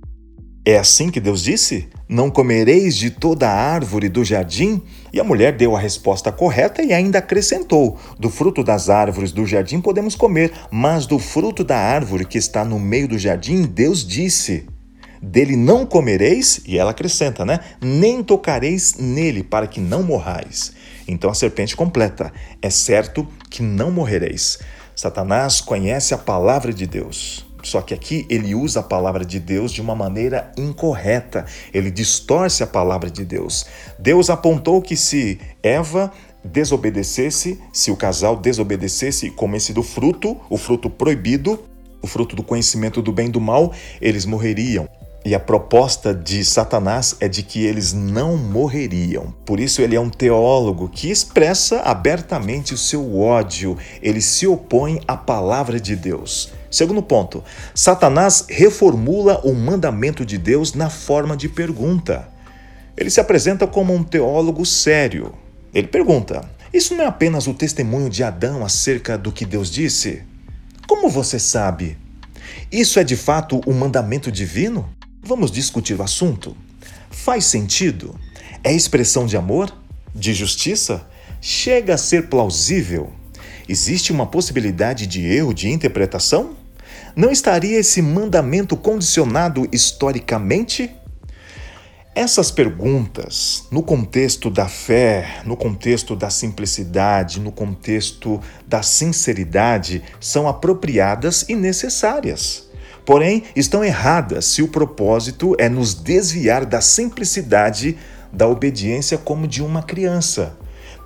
É 0.69 0.77
assim 0.77 1.09
que 1.09 1.21
Deus 1.21 1.43
disse? 1.43 1.87
Não 2.09 2.29
comereis 2.29 2.97
de 2.97 3.09
toda 3.09 3.49
árvore 3.49 4.09
do 4.09 4.21
jardim? 4.25 4.83
E 5.13 5.19
a 5.21 5.23
mulher 5.23 5.55
deu 5.55 5.77
a 5.77 5.79
resposta 5.79 6.29
correta 6.29 6.83
e 6.83 6.91
ainda 6.91 7.19
acrescentou: 7.19 7.97
Do 8.19 8.29
fruto 8.29 8.65
das 8.65 8.89
árvores 8.89 9.31
do 9.31 9.45
jardim 9.45 9.79
podemos 9.79 10.13
comer, 10.13 10.51
mas 10.69 11.05
do 11.05 11.19
fruto 11.19 11.63
da 11.63 11.77
árvore 11.77 12.25
que 12.25 12.37
está 12.37 12.65
no 12.65 12.77
meio 12.81 13.07
do 13.07 13.17
jardim, 13.17 13.61
Deus 13.61 14.05
disse: 14.05 14.67
Dele 15.21 15.55
não 15.55 15.85
comereis, 15.85 16.59
e 16.65 16.77
ela 16.77 16.91
acrescenta, 16.91 17.45
né? 17.45 17.61
Nem 17.79 18.21
tocareis 18.21 18.95
nele, 18.95 19.43
para 19.43 19.67
que 19.67 19.79
não 19.79 20.03
morrais. 20.03 20.73
Então 21.07 21.29
a 21.29 21.33
serpente 21.33 21.77
completa: 21.77 22.29
É 22.61 22.69
certo 22.69 23.25
que 23.49 23.63
não 23.63 23.89
morrereis. 23.89 24.59
Satanás 24.93 25.61
conhece 25.61 26.13
a 26.13 26.17
palavra 26.17 26.73
de 26.73 26.85
Deus. 26.85 27.46
Só 27.63 27.81
que 27.81 27.93
aqui 27.93 28.25
ele 28.29 28.53
usa 28.55 28.79
a 28.79 28.83
palavra 28.83 29.25
de 29.25 29.39
Deus 29.39 29.71
de 29.71 29.81
uma 29.81 29.95
maneira 29.95 30.51
incorreta. 30.57 31.45
Ele 31.73 31.91
distorce 31.91 32.63
a 32.63 32.67
palavra 32.67 33.09
de 33.09 33.25
Deus. 33.25 33.65
Deus 33.97 34.29
apontou 34.29 34.81
que 34.81 34.95
se 34.95 35.39
Eva 35.61 36.11
desobedecesse, 36.43 37.59
se 37.73 37.91
o 37.91 37.95
casal 37.95 38.35
desobedecesse 38.35 39.27
e 39.27 39.31
comesse 39.31 39.73
do 39.73 39.83
fruto, 39.83 40.37
o 40.49 40.57
fruto 40.57 40.89
proibido, 40.89 41.59
o 42.01 42.07
fruto 42.07 42.35
do 42.35 42.43
conhecimento 42.43 43.01
do 43.01 43.11
bem 43.11 43.27
e 43.27 43.31
do 43.31 43.41
mal, 43.41 43.73
eles 43.99 44.25
morreriam. 44.25 44.87
E 45.25 45.35
a 45.35 45.39
proposta 45.39 46.13
de 46.13 46.45
Satanás 46.45 47.17
é 47.19 47.27
de 47.27 47.43
que 47.43 47.65
eles 47.65 47.91
não 47.91 48.37
morreriam. 48.37 49.33
Por 49.45 49.59
isso, 49.59 49.81
ele 49.81 49.95
é 49.95 49.99
um 49.99 50.09
teólogo 50.09 50.87
que 50.87 51.11
expressa 51.11 51.81
abertamente 51.81 52.73
o 52.73 52.77
seu 52.77 53.19
ódio, 53.19 53.77
ele 54.01 54.21
se 54.21 54.47
opõe 54.47 55.01
à 55.05 55.17
palavra 55.17 55.81
de 55.81 55.97
Deus. 55.97 56.53
Segundo 56.69 57.01
ponto, 57.01 57.43
Satanás 57.73 58.45
reformula 58.49 59.39
o 59.45 59.53
mandamento 59.53 60.25
de 60.25 60.37
Deus 60.37 60.73
na 60.73 60.89
forma 60.89 61.37
de 61.37 61.47
pergunta. 61.47 62.27
Ele 62.95 63.09
se 63.09 63.19
apresenta 63.19 63.65
como 63.65 63.93
um 63.93 64.03
teólogo 64.03 64.65
sério. 64.65 65.33
Ele 65.73 65.87
pergunta: 65.87 66.49
Isso 66.73 66.95
não 66.95 67.03
é 67.03 67.07
apenas 67.07 67.47
o 67.47 67.53
testemunho 67.53 68.09
de 68.09 68.23
Adão 68.23 68.65
acerca 68.65 69.17
do 69.17 69.31
que 69.31 69.45
Deus 69.45 69.71
disse? 69.71 70.23
Como 70.87 71.09
você 71.09 71.39
sabe? 71.39 71.97
Isso 72.71 72.99
é 72.99 73.03
de 73.03 73.15
fato 73.15 73.61
um 73.65 73.73
mandamento 73.73 74.31
divino? 74.31 74.89
Vamos 75.21 75.51
discutir 75.51 75.93
o 75.93 76.03
assunto. 76.03 76.55
Faz 77.09 77.45
sentido? 77.45 78.15
É 78.63 78.73
expressão 78.73 79.25
de 79.25 79.37
amor? 79.37 79.73
De 80.13 80.33
justiça? 80.33 81.07
Chega 81.39 81.93
a 81.93 81.97
ser 81.97 82.27
plausível? 82.27 83.13
Existe 83.69 84.11
uma 84.11 84.25
possibilidade 84.25 85.05
de 85.05 85.25
erro 85.25 85.53
de 85.53 85.69
interpretação? 85.69 86.56
Não 87.17 87.31
estaria 87.31 87.79
esse 87.79 87.99
mandamento 87.99 88.77
condicionado 88.77 89.67
historicamente? 89.71 90.95
Essas 92.13 92.51
perguntas, 92.51 93.63
no 93.71 93.81
contexto 93.81 94.51
da 94.51 94.67
fé, 94.67 95.41
no 95.43 95.57
contexto 95.57 96.15
da 96.15 96.29
simplicidade, 96.29 97.39
no 97.39 97.51
contexto 97.51 98.39
da 98.67 98.83
sinceridade, 98.83 100.03
são 100.19 100.47
apropriadas 100.47 101.43
e 101.49 101.55
necessárias. 101.55 102.69
Porém, 103.03 103.45
estão 103.55 103.83
erradas 103.83 104.45
se 104.45 104.61
o 104.61 104.67
propósito 104.67 105.55
é 105.57 105.67
nos 105.67 105.95
desviar 105.95 106.67
da 106.67 106.81
simplicidade 106.81 107.97
da 108.31 108.47
obediência 108.47 109.17
como 109.17 109.47
de 109.47 109.63
uma 109.63 109.81
criança. 109.81 110.55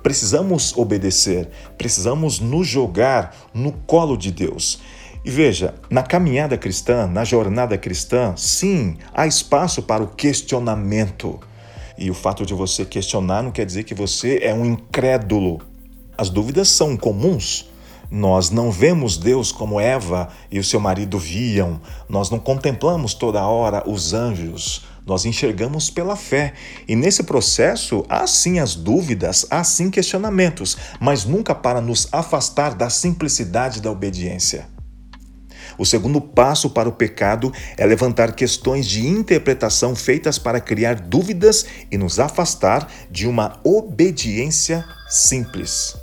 Precisamos 0.02 0.76
obedecer, 0.76 1.48
precisamos 1.78 2.38
nos 2.38 2.66
jogar 2.66 3.34
no 3.54 3.72
colo 3.72 4.14
de 4.18 4.30
Deus. 4.30 4.78
E 5.24 5.30
veja, 5.30 5.74
na 5.88 6.02
caminhada 6.02 6.58
cristã, 6.58 7.06
na 7.06 7.22
jornada 7.24 7.78
cristã, 7.78 8.34
sim, 8.36 8.96
há 9.14 9.24
espaço 9.24 9.80
para 9.80 10.02
o 10.02 10.08
questionamento. 10.08 11.38
E 11.96 12.10
o 12.10 12.14
fato 12.14 12.44
de 12.44 12.52
você 12.52 12.84
questionar 12.84 13.40
não 13.40 13.52
quer 13.52 13.64
dizer 13.64 13.84
que 13.84 13.94
você 13.94 14.40
é 14.42 14.52
um 14.52 14.64
incrédulo. 14.64 15.60
As 16.18 16.28
dúvidas 16.28 16.68
são 16.70 16.96
comuns. 16.96 17.70
Nós 18.10 18.50
não 18.50 18.72
vemos 18.72 19.16
Deus 19.16 19.52
como 19.52 19.80
Eva 19.80 20.28
e 20.50 20.58
o 20.58 20.64
seu 20.64 20.80
marido 20.80 21.20
viam. 21.20 21.80
Nós 22.08 22.28
não 22.28 22.40
contemplamos 22.40 23.14
toda 23.14 23.46
hora 23.46 23.88
os 23.88 24.12
anjos. 24.12 24.84
Nós 25.06 25.24
enxergamos 25.24 25.88
pela 25.88 26.16
fé. 26.16 26.52
E 26.88 26.96
nesse 26.96 27.22
processo 27.22 28.04
há 28.08 28.26
sim 28.26 28.58
as 28.58 28.74
dúvidas, 28.74 29.46
há 29.48 29.62
sim 29.62 29.88
questionamentos, 29.88 30.76
mas 30.98 31.24
nunca 31.24 31.54
para 31.54 31.80
nos 31.80 32.08
afastar 32.10 32.74
da 32.74 32.90
simplicidade 32.90 33.80
da 33.80 33.90
obediência. 33.90 34.71
O 35.78 35.84
segundo 35.84 36.20
passo 36.20 36.70
para 36.70 36.88
o 36.88 36.92
pecado 36.92 37.52
é 37.76 37.86
levantar 37.86 38.34
questões 38.34 38.86
de 38.86 39.06
interpretação 39.06 39.94
feitas 39.94 40.38
para 40.38 40.60
criar 40.60 40.94
dúvidas 40.94 41.66
e 41.90 41.98
nos 41.98 42.18
afastar 42.18 42.88
de 43.10 43.26
uma 43.26 43.60
obediência 43.64 44.84
simples. 45.08 45.96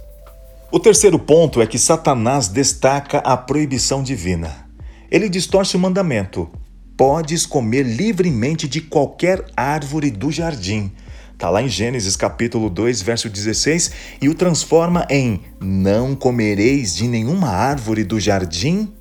O 0.72 0.80
terceiro 0.80 1.18
ponto 1.18 1.62
é 1.62 1.68
que 1.68 1.80
Satanás 1.80 2.48
destaca 2.48 3.18
a 3.20 3.36
proibição 3.36 4.04
divina. 4.04 4.70
Ele 5.10 5.28
distorce 5.28 5.76
o 5.76 5.80
mandamento: 5.80 6.50
podes 6.96 7.46
comer 7.46 7.84
livremente 7.84 8.68
de 8.68 8.82
qualquer 8.82 9.46
árvore 9.56 10.12
do 10.12 10.32
jardim. 10.32 10.92
Está 11.34 11.50
lá 11.50 11.64
em 11.64 11.70
Gênesis 11.70 12.16
capítulo 12.18 12.70
2, 12.70 13.02
verso 13.02 13.30
16, 13.30 13.92
e 14.22 14.30
o 14.30 14.36
transforma 14.36 15.08
em: 15.10 15.42
Não 15.60 16.14
comereis 16.14 16.96
de 16.96 17.08
nenhuma 17.08 17.48
árvore 17.48 18.04
do 18.04 18.20
jardim 18.20 18.94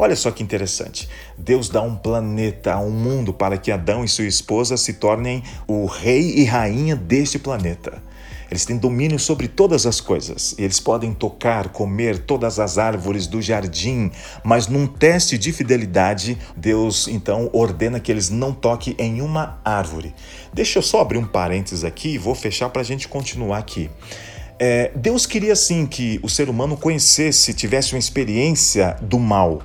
Olha 0.00 0.16
só 0.16 0.30
que 0.30 0.42
interessante. 0.42 1.06
Deus 1.36 1.68
dá 1.68 1.82
um 1.82 1.94
planeta, 1.94 2.78
um 2.78 2.90
mundo 2.90 3.34
para 3.34 3.58
que 3.58 3.70
Adão 3.70 4.02
e 4.02 4.08
sua 4.08 4.24
esposa 4.24 4.78
se 4.78 4.94
tornem 4.94 5.42
o 5.68 5.84
rei 5.84 6.36
e 6.36 6.44
rainha 6.44 6.96
deste 6.96 7.38
planeta. 7.38 8.02
Eles 8.50 8.64
têm 8.64 8.78
domínio 8.78 9.18
sobre 9.18 9.46
todas 9.46 9.84
as 9.84 10.00
coisas. 10.00 10.54
Eles 10.56 10.80
podem 10.80 11.12
tocar, 11.12 11.68
comer 11.68 12.20
todas 12.20 12.58
as 12.58 12.78
árvores 12.78 13.26
do 13.26 13.42
jardim, 13.42 14.10
mas 14.42 14.68
num 14.68 14.86
teste 14.86 15.36
de 15.36 15.52
fidelidade, 15.52 16.38
Deus 16.56 17.06
então 17.06 17.50
ordena 17.52 18.00
que 18.00 18.10
eles 18.10 18.30
não 18.30 18.54
toquem 18.54 18.96
em 18.98 19.20
uma 19.20 19.60
árvore. 19.62 20.14
Deixa 20.50 20.78
eu 20.78 20.82
só 20.82 21.02
abrir 21.02 21.18
um 21.18 21.26
parênteses 21.26 21.84
aqui 21.84 22.14
e 22.14 22.18
vou 22.18 22.34
fechar 22.34 22.70
para 22.70 22.80
a 22.80 22.84
gente 22.84 23.06
continuar 23.06 23.58
aqui. 23.58 23.90
É, 24.58 24.92
Deus 24.96 25.26
queria 25.26 25.54
sim 25.54 25.84
que 25.84 26.18
o 26.22 26.28
ser 26.28 26.48
humano 26.48 26.74
conhecesse, 26.74 27.52
tivesse 27.52 27.92
uma 27.92 27.98
experiência 27.98 28.96
do 29.02 29.18
mal, 29.18 29.62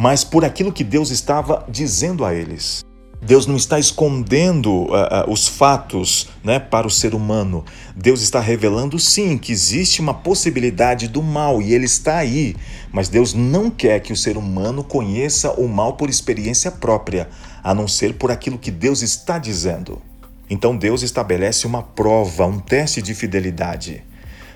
mas 0.00 0.24
por 0.24 0.46
aquilo 0.46 0.72
que 0.72 0.82
Deus 0.82 1.10
estava 1.10 1.62
dizendo 1.68 2.24
a 2.24 2.34
eles. 2.34 2.82
Deus 3.20 3.46
não 3.46 3.54
está 3.54 3.78
escondendo 3.78 4.84
uh, 4.84 4.94
uh, 4.94 5.30
os 5.30 5.46
fatos 5.46 6.26
né, 6.42 6.58
para 6.58 6.86
o 6.86 6.90
ser 6.90 7.14
humano. 7.14 7.66
Deus 7.94 8.22
está 8.22 8.40
revelando 8.40 8.98
sim 8.98 9.36
que 9.36 9.52
existe 9.52 10.00
uma 10.00 10.14
possibilidade 10.14 11.06
do 11.06 11.22
mal 11.22 11.60
e 11.60 11.74
ele 11.74 11.84
está 11.84 12.16
aí. 12.16 12.56
Mas 12.90 13.10
Deus 13.10 13.34
não 13.34 13.70
quer 13.70 14.00
que 14.00 14.10
o 14.10 14.16
ser 14.16 14.38
humano 14.38 14.82
conheça 14.82 15.52
o 15.52 15.68
mal 15.68 15.92
por 15.98 16.08
experiência 16.08 16.70
própria, 16.70 17.28
a 17.62 17.74
não 17.74 17.86
ser 17.86 18.14
por 18.14 18.30
aquilo 18.30 18.56
que 18.56 18.70
Deus 18.70 19.02
está 19.02 19.36
dizendo. 19.36 20.00
Então 20.48 20.74
Deus 20.74 21.02
estabelece 21.02 21.66
uma 21.66 21.82
prova, 21.82 22.46
um 22.46 22.58
teste 22.58 23.02
de 23.02 23.12
fidelidade. 23.12 24.02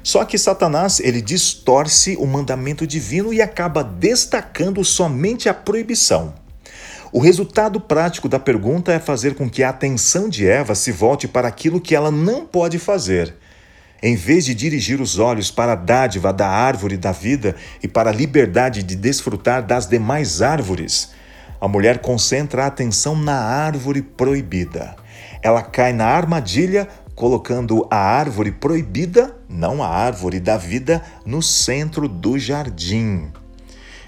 Só 0.04 0.22
que 0.26 0.36
Satanás 0.36 1.00
ele 1.00 1.22
distorce 1.22 2.14
o 2.16 2.26
mandamento 2.26 2.86
divino 2.86 3.32
e 3.32 3.40
acaba 3.40 3.82
destacando 3.82 4.84
somente 4.84 5.48
a 5.48 5.54
proibição. 5.54 6.34
O 7.10 7.20
resultado 7.20 7.80
prático 7.80 8.28
da 8.28 8.38
pergunta 8.38 8.92
é 8.92 8.98
fazer 8.98 9.34
com 9.34 9.48
que 9.48 9.62
a 9.62 9.70
atenção 9.70 10.28
de 10.28 10.46
Eva 10.46 10.74
se 10.74 10.92
volte 10.92 11.26
para 11.26 11.48
aquilo 11.48 11.80
que 11.80 11.94
ela 11.94 12.10
não 12.10 12.44
pode 12.44 12.78
fazer. 12.78 13.34
Em 14.02 14.14
vez 14.14 14.44
de 14.44 14.54
dirigir 14.54 15.00
os 15.00 15.18
olhos 15.18 15.50
para 15.50 15.72
a 15.72 15.76
dádiva 15.76 16.34
da 16.34 16.48
árvore 16.48 16.98
da 16.98 17.10
vida 17.10 17.56
e 17.82 17.88
para 17.88 18.10
a 18.10 18.12
liberdade 18.12 18.82
de 18.82 18.94
desfrutar 18.94 19.62
das 19.62 19.86
demais 19.86 20.42
árvores, 20.42 21.12
a 21.58 21.66
mulher 21.66 22.00
concentra 22.00 22.64
a 22.64 22.66
atenção 22.66 23.16
na 23.16 23.40
árvore 23.40 24.02
proibida. 24.02 24.96
Ela 25.40 25.62
cai 25.62 25.94
na 25.94 26.04
armadilha, 26.04 26.88
colocando 27.14 27.86
a 27.90 27.96
árvore 27.96 28.52
proibida, 28.52 29.36
não 29.48 29.82
a 29.82 29.88
árvore 29.88 30.40
da 30.40 30.56
vida, 30.56 31.02
no 31.24 31.42
centro 31.42 32.08
do 32.08 32.38
jardim. 32.38 33.30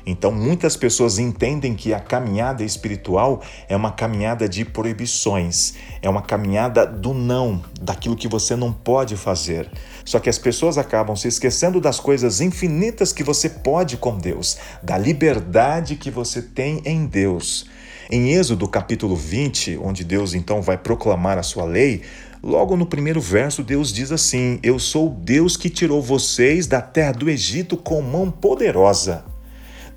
Então, 0.09 0.31
muitas 0.31 0.77
pessoas 0.77 1.19
entendem 1.19 1.75
que 1.75 1.93
a 1.93 1.99
caminhada 1.99 2.63
espiritual 2.63 3.43
é 3.69 3.75
uma 3.75 3.91
caminhada 3.91 4.49
de 4.49 4.65
proibições, 4.65 5.75
é 6.01 6.09
uma 6.09 6.23
caminhada 6.23 6.87
do 6.87 7.13
não, 7.13 7.61
daquilo 7.81 8.15
que 8.15 8.29
você 8.29 8.55
não 8.55 8.73
pode 8.73 9.17
fazer. 9.17 9.69
Só 10.05 10.21
que 10.21 10.31
as 10.31 10.39
pessoas 10.39 10.79
acabam 10.79 11.17
se 11.17 11.27
esquecendo 11.27 11.81
das 11.81 11.99
coisas 11.99 12.41
infinitas 12.41 13.13
que 13.13 13.25
você 13.25 13.51
pode 13.51 13.97
com 13.97 14.17
Deus, 14.17 14.57
da 14.81 14.97
liberdade 14.97 15.97
que 15.97 16.11
você 16.11 16.41
tem 16.41 16.81
em 16.85 17.05
Deus. 17.05 17.67
Em 18.09 18.33
Êxodo 18.35 18.69
capítulo 18.69 19.17
20, 19.17 19.81
onde 19.83 20.05
Deus 20.05 20.35
então 20.35 20.63
vai 20.63 20.79
proclamar 20.79 21.37
a 21.39 21.43
sua 21.43 21.65
lei, 21.65 22.03
Logo 22.47 22.77
no 22.77 22.87
primeiro 22.87 23.21
verso, 23.21 23.61
Deus 23.61 23.93
diz 23.93 24.13
assim: 24.13 24.61
Eu 24.63 24.79
sou 24.79 25.09
o 25.09 25.11
Deus 25.11 25.57
que 25.57 25.69
tirou 25.69 26.01
vocês 26.01 26.69
da 26.69 26.81
terra 26.81 27.11
do 27.11 27.29
Egito 27.29 27.77
com 27.77 28.01
mão 28.01 28.31
poderosa. 28.31 29.25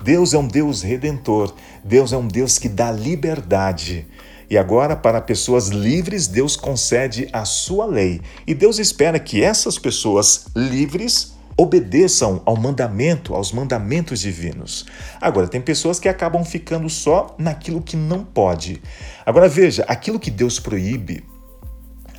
Deus 0.02 0.34
é 0.34 0.38
um 0.38 0.48
Deus 0.48 0.82
redentor, 0.82 1.54
Deus 1.84 2.12
é 2.12 2.16
um 2.16 2.26
Deus 2.26 2.58
que 2.58 2.68
dá 2.68 2.90
liberdade. 2.90 4.04
E 4.50 4.58
agora, 4.58 4.96
para 4.96 5.20
pessoas 5.20 5.68
livres, 5.68 6.26
Deus 6.26 6.56
concede 6.56 7.28
a 7.32 7.44
sua 7.44 7.86
lei. 7.86 8.20
E 8.44 8.52
Deus 8.52 8.80
espera 8.80 9.20
que 9.20 9.44
essas 9.44 9.78
pessoas 9.78 10.46
livres 10.56 11.34
obedeçam 11.56 12.42
ao 12.44 12.56
mandamento, 12.56 13.32
aos 13.32 13.52
mandamentos 13.52 14.18
divinos. 14.18 14.86
Agora, 15.20 15.46
tem 15.46 15.60
pessoas 15.60 16.00
que 16.00 16.08
acabam 16.08 16.44
ficando 16.44 16.90
só 16.90 17.32
naquilo 17.38 17.80
que 17.80 17.96
não 17.96 18.24
pode. 18.24 18.82
Agora, 19.24 19.48
veja, 19.48 19.84
aquilo 19.86 20.18
que 20.18 20.32
Deus 20.32 20.58
proíbe, 20.58 21.22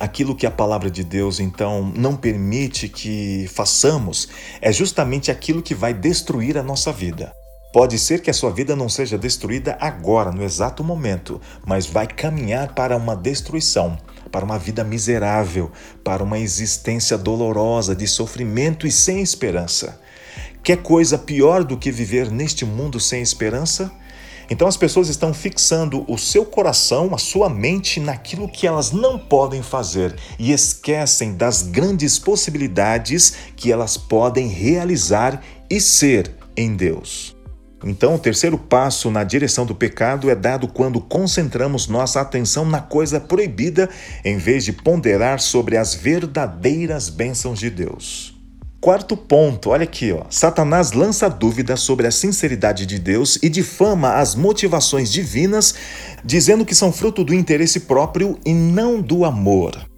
aquilo 0.02 0.34
que 0.34 0.46
a 0.46 0.50
palavra 0.50 0.90
de 0.90 1.04
Deus 1.04 1.38
então 1.38 1.92
não 1.94 2.16
permite 2.16 2.88
que 2.88 3.48
façamos, 3.54 4.28
é 4.60 4.72
justamente 4.72 5.30
aquilo 5.30 5.62
que 5.62 5.76
vai 5.76 5.94
destruir 5.94 6.58
a 6.58 6.62
nossa 6.62 6.92
vida. 6.92 7.32
Pode 7.72 7.96
ser 8.00 8.20
que 8.20 8.28
a 8.28 8.34
sua 8.34 8.50
vida 8.50 8.74
não 8.74 8.88
seja 8.88 9.16
destruída 9.16 9.78
agora, 9.80 10.32
no 10.32 10.42
exato 10.42 10.82
momento, 10.82 11.40
mas 11.64 11.86
vai 11.86 12.08
caminhar 12.08 12.74
para 12.74 12.96
uma 12.96 13.14
destruição, 13.14 13.96
para 14.32 14.44
uma 14.44 14.58
vida 14.58 14.82
miserável, 14.82 15.70
para 16.02 16.24
uma 16.24 16.36
existência 16.40 17.16
dolorosa, 17.16 17.94
de 17.94 18.08
sofrimento 18.08 18.88
e 18.88 18.90
sem 18.90 19.22
esperança. 19.22 20.00
Quer 20.64 20.78
coisa 20.78 21.16
pior 21.16 21.62
do 21.62 21.78
que 21.78 21.92
viver 21.92 22.28
neste 22.28 22.64
mundo 22.64 22.98
sem 22.98 23.22
esperança? 23.22 23.92
Então 24.50 24.68
as 24.68 24.76
pessoas 24.76 25.08
estão 25.08 25.32
fixando 25.32 26.04
o 26.10 26.18
seu 26.18 26.44
coração, 26.44 27.14
a 27.14 27.18
sua 27.18 27.48
mente 27.48 28.00
naquilo 28.00 28.48
que 28.48 28.66
elas 28.66 28.92
não 28.92 29.18
podem 29.18 29.62
fazer 29.62 30.14
e 30.38 30.52
esquecem 30.52 31.34
das 31.34 31.62
grandes 31.62 32.18
possibilidades 32.18 33.34
que 33.56 33.72
elas 33.72 33.96
podem 33.96 34.48
realizar 34.48 35.42
e 35.70 35.80
ser 35.80 36.34
em 36.56 36.74
Deus. 36.74 37.36
Então, 37.84 38.14
o 38.14 38.18
terceiro 38.18 38.56
passo 38.56 39.10
na 39.10 39.24
direção 39.24 39.66
do 39.66 39.74
pecado 39.74 40.30
é 40.30 40.34
dado 40.36 40.68
quando 40.68 41.00
concentramos 41.00 41.88
nossa 41.88 42.20
atenção 42.20 42.64
na 42.64 42.80
coisa 42.80 43.18
proibida 43.18 43.90
em 44.24 44.36
vez 44.36 44.64
de 44.64 44.72
ponderar 44.72 45.40
sobre 45.40 45.76
as 45.76 45.94
verdadeiras 45.94 47.08
bênçãos 47.08 47.58
de 47.58 47.70
Deus. 47.70 48.31
Quarto 48.82 49.16
ponto, 49.16 49.70
olha 49.70 49.84
aqui, 49.84 50.10
ó. 50.10 50.24
Satanás 50.28 50.90
lança 50.90 51.30
dúvidas 51.30 51.78
sobre 51.78 52.04
a 52.04 52.10
sinceridade 52.10 52.84
de 52.84 52.98
Deus 52.98 53.38
e 53.40 53.48
difama 53.48 54.14
as 54.14 54.34
motivações 54.34 55.12
divinas, 55.12 55.76
dizendo 56.24 56.66
que 56.66 56.74
são 56.74 56.92
fruto 56.92 57.22
do 57.22 57.32
interesse 57.32 57.78
próprio 57.78 58.36
e 58.44 58.52
não 58.52 59.00
do 59.00 59.24
amor. 59.24 59.88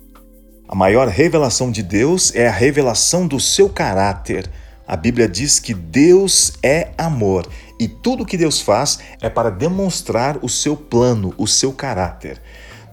A 0.69 0.75
maior 0.75 1.09
revelação 1.09 1.71
de 1.71 1.83
Deus 1.83 2.35
é 2.35 2.47
a 2.47 2.51
revelação 2.51 3.27
do 3.27 3.41
seu 3.41 3.71
caráter. 3.71 4.51
A 4.87 4.97
Bíblia 4.97 5.27
diz 5.27 5.59
que 5.59 5.73
Deus 5.73 6.53
é 6.63 6.91
amor 6.99 7.49
e 7.81 7.89
tudo 7.89 8.27
que 8.27 8.37
Deus 8.37 8.61
faz 8.61 8.99
é 9.23 9.31
para 9.31 9.51
demonstrar 9.51 10.39
o 10.43 10.49
seu 10.49 10.77
plano, 10.77 11.33
o 11.39 11.47
seu 11.47 11.73
caráter. 11.73 12.39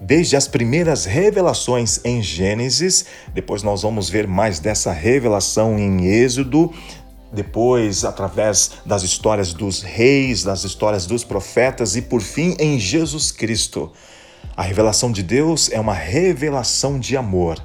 Desde 0.03 0.35
as 0.35 0.47
primeiras 0.47 1.05
revelações 1.05 2.03
em 2.03 2.23
Gênesis, 2.23 3.05
depois 3.35 3.61
nós 3.61 3.83
vamos 3.83 4.09
ver 4.09 4.27
mais 4.27 4.57
dessa 4.57 4.91
revelação 4.91 5.77
em 5.77 6.07
Êxodo, 6.07 6.73
depois 7.31 8.03
através 8.03 8.71
das 8.83 9.03
histórias 9.03 9.53
dos 9.53 9.83
reis, 9.83 10.41
das 10.41 10.63
histórias 10.63 11.05
dos 11.05 11.23
profetas 11.23 11.95
e 11.95 12.01
por 12.01 12.19
fim 12.19 12.55
em 12.59 12.79
Jesus 12.79 13.31
Cristo. 13.31 13.91
A 14.57 14.63
revelação 14.63 15.11
de 15.11 15.21
Deus 15.21 15.69
é 15.71 15.79
uma 15.79 15.93
revelação 15.93 16.99
de 16.99 17.15
amor. 17.15 17.61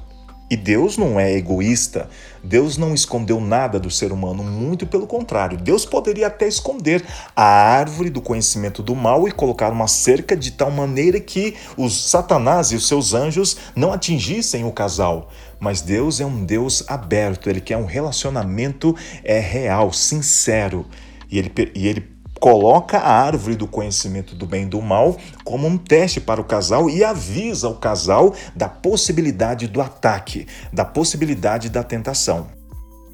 E 0.49 0.55
Deus 0.55 0.97
não 0.97 1.19
é 1.19 1.33
egoísta, 1.33 2.09
Deus 2.41 2.77
não 2.77 2.93
escondeu 2.93 3.41
nada 3.41 3.77
do 3.77 3.91
ser 3.91 4.13
humano, 4.13 4.45
muito 4.45 4.87
pelo 4.87 5.05
contrário. 5.05 5.57
Deus 5.57 5.85
poderia 5.85 6.27
até 6.27 6.47
esconder 6.47 7.03
a 7.35 7.43
árvore 7.43 8.09
do 8.09 8.21
conhecimento 8.21 8.81
do 8.81 8.95
mal 8.95 9.27
e 9.27 9.31
colocar 9.31 9.73
uma 9.73 9.89
cerca 9.89 10.37
de 10.37 10.51
tal 10.51 10.71
maneira 10.71 11.19
que 11.19 11.55
os 11.75 12.09
Satanás 12.09 12.71
e 12.71 12.75
os 12.77 12.87
seus 12.87 13.13
anjos 13.13 13.57
não 13.75 13.91
atingissem 13.91 14.63
o 14.63 14.71
casal. 14.71 15.29
Mas 15.59 15.81
Deus 15.81 16.21
é 16.21 16.25
um 16.25 16.45
Deus 16.45 16.81
aberto, 16.87 17.49
ele 17.49 17.59
quer 17.59 17.75
um 17.75 17.85
relacionamento 17.85 18.95
é, 19.25 19.39
real, 19.39 19.91
sincero. 19.91 20.85
E 21.29 21.37
ele, 21.37 21.51
e 21.75 21.87
ele 21.87 22.16
coloca 22.39 22.97
a 22.97 23.11
árvore 23.11 23.55
do 23.55 23.67
conhecimento 23.67 24.35
do 24.35 24.45
bem 24.45 24.63
e 24.63 24.67
do 24.67 24.81
mal 24.81 25.17
como 25.43 25.67
um 25.67 25.77
teste 25.77 26.19
para 26.19 26.41
o 26.41 26.43
casal 26.43 26.89
e 26.89 27.03
avisa 27.03 27.67
o 27.67 27.75
casal 27.75 28.33
da 28.55 28.67
possibilidade 28.67 29.67
do 29.67 29.81
ataque, 29.81 30.47
da 30.71 30.85
possibilidade 30.85 31.69
da 31.69 31.83
tentação. 31.83 32.47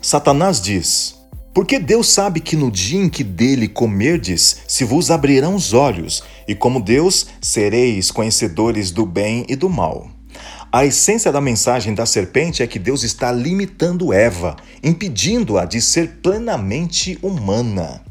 Satanás 0.01 0.61
diz: 0.61 1.15
Porque 1.53 1.79
Deus 1.79 2.09
sabe 2.09 2.39
que 2.39 2.55
no 2.55 2.69
dia 2.69 2.99
em 2.99 3.09
que 3.09 3.23
dele 3.23 3.67
comerdes, 3.67 4.57
se 4.67 4.83
vos 4.83 5.09
abrirão 5.09 5.55
os 5.55 5.73
olhos, 5.73 6.23
e 6.47 6.53
como 6.53 6.81
Deus 6.81 7.27
sereis 7.41 8.11
conhecedores 8.11 8.91
do 8.91 9.05
bem 9.05 9.45
e 9.47 9.55
do 9.55 9.69
mal. 9.69 10.07
A 10.71 10.85
essência 10.85 11.31
da 11.31 11.39
mensagem 11.39 11.93
da 11.93 12.05
serpente 12.05 12.63
é 12.63 12.67
que 12.67 12.79
Deus 12.79 13.03
está 13.03 13.31
limitando 13.31 14.11
Eva, 14.11 14.55
impedindo-a 14.83 15.65
de 15.65 15.79
ser 15.79 16.19
plenamente 16.21 17.17
humana. 17.21 18.02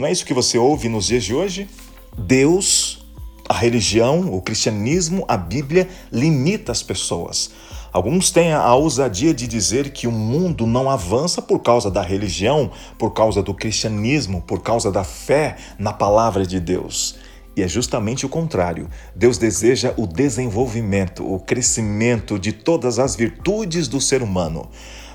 Não 0.00 0.06
é 0.06 0.12
isso 0.12 0.24
que 0.24 0.32
você 0.32 0.56
ouve 0.56 0.88
nos 0.88 1.08
dias 1.08 1.22
de 1.22 1.34
hoje? 1.34 1.68
Deus, 2.16 3.04
a 3.46 3.52
religião, 3.52 4.32
o 4.34 4.40
cristianismo, 4.40 5.26
a 5.28 5.36
Bíblia 5.36 5.90
limita 6.10 6.72
as 6.72 6.82
pessoas. 6.82 7.50
Alguns 7.92 8.30
têm 8.30 8.50
a 8.54 8.74
ousadia 8.74 9.34
de 9.34 9.46
dizer 9.46 9.90
que 9.90 10.06
o 10.06 10.10
mundo 10.10 10.66
não 10.66 10.88
avança 10.88 11.42
por 11.42 11.58
causa 11.58 11.90
da 11.90 12.00
religião, 12.00 12.70
por 12.96 13.10
causa 13.10 13.42
do 13.42 13.52
cristianismo, 13.52 14.40
por 14.40 14.62
causa 14.62 14.90
da 14.90 15.04
fé 15.04 15.58
na 15.78 15.92
palavra 15.92 16.46
de 16.46 16.58
Deus. 16.58 17.16
E 17.54 17.62
é 17.62 17.68
justamente 17.68 18.24
o 18.24 18.28
contrário. 18.30 18.88
Deus 19.14 19.36
deseja 19.36 19.92
o 19.98 20.06
desenvolvimento, 20.06 21.30
o 21.30 21.38
crescimento 21.38 22.38
de 22.38 22.52
todas 22.52 22.98
as 22.98 23.14
virtudes 23.14 23.86
do 23.86 24.00
ser 24.00 24.22
humano. 24.22 24.66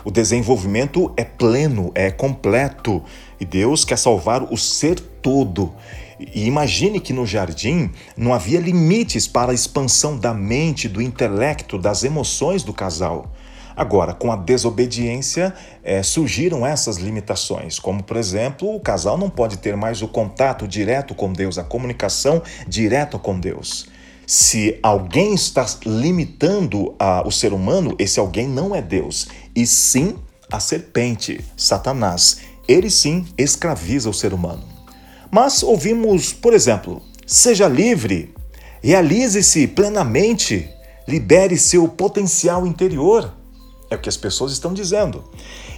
O 0.06 0.12
desenvolvimento 0.12 1.12
é 1.18 1.24
pleno, 1.24 1.92
é 1.96 2.12
completo. 2.12 3.04
E 3.40 3.44
Deus 3.44 3.84
quer 3.84 3.98
salvar 3.98 4.44
o 4.44 4.56
ser 4.56 5.00
todo. 5.00 5.74
E 6.20 6.46
imagine 6.46 7.00
que 7.00 7.12
no 7.12 7.26
jardim 7.26 7.92
não 8.16 8.32
havia 8.32 8.60
limites 8.60 9.28
para 9.28 9.52
a 9.52 9.56
expansão 9.56 10.16
da 10.18 10.32
mente, 10.34 10.88
do 10.88 11.02
intelecto, 11.02 11.80
das 11.80 12.04
emoções 12.04 12.64
do 12.64 12.72
casal. 12.72 13.32
Agora, 13.76 14.14
com 14.14 14.32
a 14.32 14.38
desobediência, 14.38 15.54
é, 15.84 16.02
surgiram 16.02 16.66
essas 16.66 16.96
limitações, 16.96 17.78
como, 17.78 18.02
por 18.02 18.16
exemplo, 18.16 18.74
o 18.74 18.80
casal 18.80 19.18
não 19.18 19.30
pode 19.30 19.58
ter 19.58 19.76
mais 19.76 20.02
o 20.02 20.08
contato 20.08 20.66
direto 20.66 21.14
com 21.14 21.34
Deus, 21.34 21.58
a 21.58 21.64
comunicação 21.64 22.42
direta 22.66 23.20
com 23.20 23.38
Deus. 23.38 23.88
Se 24.26 24.80
alguém 24.82 25.36
está 25.36 25.66
limitando 25.86 26.96
a, 26.98 27.22
o 27.28 27.32
ser 27.32 27.54
humano, 27.54 27.94
esse 28.00 28.20
alguém 28.20 28.48
não 28.48 28.74
é 28.74 28.82
Deus, 28.82 29.28
e 29.56 29.66
sim 29.66 30.16
a 30.52 30.60
serpente, 30.60 31.44
Satanás. 31.56 32.42
Ele 32.68 32.90
sim 32.90 33.26
escraviza 33.38 34.10
o 34.10 34.14
ser 34.14 34.34
humano. 34.34 34.64
Mas 35.32 35.64
ouvimos, 35.64 36.34
por 36.34 36.54
exemplo, 36.54 37.02
seja 37.26 37.68
livre, 37.68 38.34
realize-se 38.82 39.68
plenamente, 39.68 40.70
libere 41.08 41.58
seu 41.58 41.88
potencial 41.88 42.66
interior. 42.66 43.34
É 43.90 43.96
o 43.96 44.00
que 44.00 44.10
as 44.10 44.18
pessoas 44.18 44.52
estão 44.52 44.74
dizendo. 44.74 45.24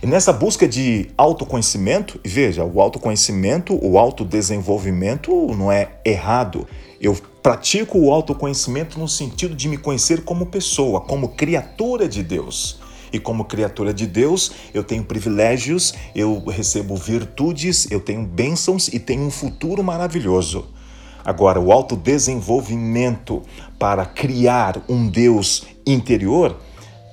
E 0.02 0.08
nessa 0.08 0.32
busca 0.32 0.68
de 0.68 1.10
autoconhecimento, 1.18 2.20
veja, 2.24 2.64
o 2.64 2.80
autoconhecimento, 2.80 3.78
o 3.84 3.98
autodesenvolvimento 3.98 5.32
não 5.56 5.72
é 5.72 5.90
errado. 6.06 6.68
Eu 7.02 7.18
pratico 7.44 8.00
o 8.00 8.12
autoconhecimento 8.12 9.00
no 9.00 9.08
sentido 9.08 9.56
de 9.56 9.68
me 9.68 9.78
conhecer 9.78 10.24
como 10.24 10.46
pessoa, 10.46 11.02
como 11.02 11.30
criatura 11.30 12.08
de 12.08 12.24
Deus. 12.24 12.80
E 13.12 13.20
como 13.20 13.46
criatura 13.46 13.94
de 13.94 14.06
Deus, 14.06 14.52
eu 14.74 14.84
tenho 14.84 15.04
privilégios, 15.04 15.94
eu 16.16 16.44
recebo 16.46 16.96
virtudes, 16.96 17.90
eu 17.92 18.00
tenho 18.00 18.24
bênçãos 18.24 18.88
e 18.88 19.00
tenho 19.00 19.24
um 19.24 19.32
futuro 19.32 19.84
maravilhoso. 19.84 20.68
Agora, 21.24 21.60
o 21.60 21.72
autodesenvolvimento 21.72 23.42
para 23.78 24.06
criar 24.06 24.82
um 24.88 25.08
Deus 25.08 25.66
interior 25.86 26.58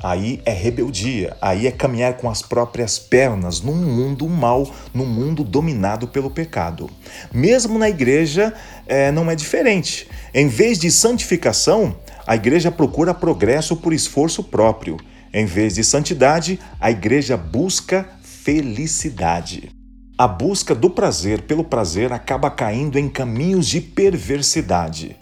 Aí 0.04 0.42
é 0.44 0.52
rebeldia, 0.52 1.34
aí 1.40 1.66
é 1.66 1.70
caminhar 1.70 2.18
com 2.18 2.28
as 2.28 2.42
próprias 2.42 2.98
pernas 2.98 3.62
num 3.62 3.74
mundo 3.74 4.28
mal, 4.28 4.70
num 4.92 5.06
mundo 5.06 5.42
dominado 5.42 6.06
pelo 6.06 6.30
pecado. 6.30 6.90
Mesmo 7.32 7.78
na 7.78 7.88
igreja 7.88 8.52
é, 8.86 9.10
não 9.10 9.30
é 9.30 9.34
diferente. 9.34 10.06
Em 10.34 10.46
vez 10.46 10.78
de 10.78 10.90
santificação, 10.90 11.96
a 12.26 12.36
igreja 12.36 12.70
procura 12.70 13.14
progresso 13.14 13.76
por 13.76 13.94
esforço 13.94 14.44
próprio. 14.44 14.98
Em 15.34 15.46
vez 15.46 15.74
de 15.74 15.82
santidade, 15.82 16.60
a 16.80 16.92
igreja 16.92 17.36
busca 17.36 18.08
felicidade. 18.22 19.68
A 20.16 20.28
busca 20.28 20.76
do 20.76 20.88
prazer 20.88 21.42
pelo 21.42 21.64
prazer 21.64 22.12
acaba 22.12 22.48
caindo 22.48 22.96
em 22.96 23.08
caminhos 23.08 23.66
de 23.66 23.80
perversidade. 23.80 25.16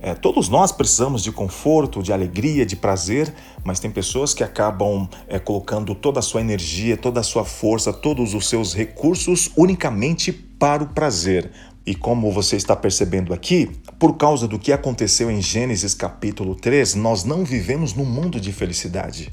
É, 0.00 0.14
todos 0.14 0.48
nós 0.48 0.72
precisamos 0.72 1.22
de 1.22 1.30
conforto, 1.30 2.02
de 2.02 2.10
alegria, 2.10 2.64
de 2.64 2.74
prazer, 2.74 3.30
mas 3.62 3.78
tem 3.78 3.90
pessoas 3.90 4.32
que 4.32 4.42
acabam 4.42 5.06
é, 5.26 5.38
colocando 5.38 5.94
toda 5.94 6.20
a 6.20 6.22
sua 6.22 6.40
energia, 6.40 6.96
toda 6.96 7.20
a 7.20 7.22
sua 7.22 7.44
força, 7.44 7.92
todos 7.92 8.32
os 8.32 8.48
seus 8.48 8.72
recursos 8.72 9.50
unicamente 9.58 10.32
para 10.32 10.82
o 10.82 10.88
prazer. 10.94 11.50
E 11.84 11.94
como 11.94 12.32
você 12.32 12.56
está 12.56 12.74
percebendo 12.74 13.34
aqui, 13.34 13.70
por 13.98 14.16
causa 14.16 14.46
do 14.46 14.58
que 14.58 14.72
aconteceu 14.72 15.28
em 15.28 15.42
Gênesis 15.42 15.92
capítulo 15.92 16.54
3, 16.54 16.94
nós 16.94 17.24
não 17.24 17.44
vivemos 17.44 17.94
num 17.94 18.04
mundo 18.04 18.40
de 18.40 18.52
felicidade. 18.52 19.32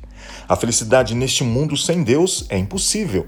A 0.49 0.55
felicidade 0.55 1.13
neste 1.13 1.43
mundo 1.43 1.77
sem 1.77 2.01
Deus 2.01 2.45
é 2.49 2.57
impossível, 2.57 3.27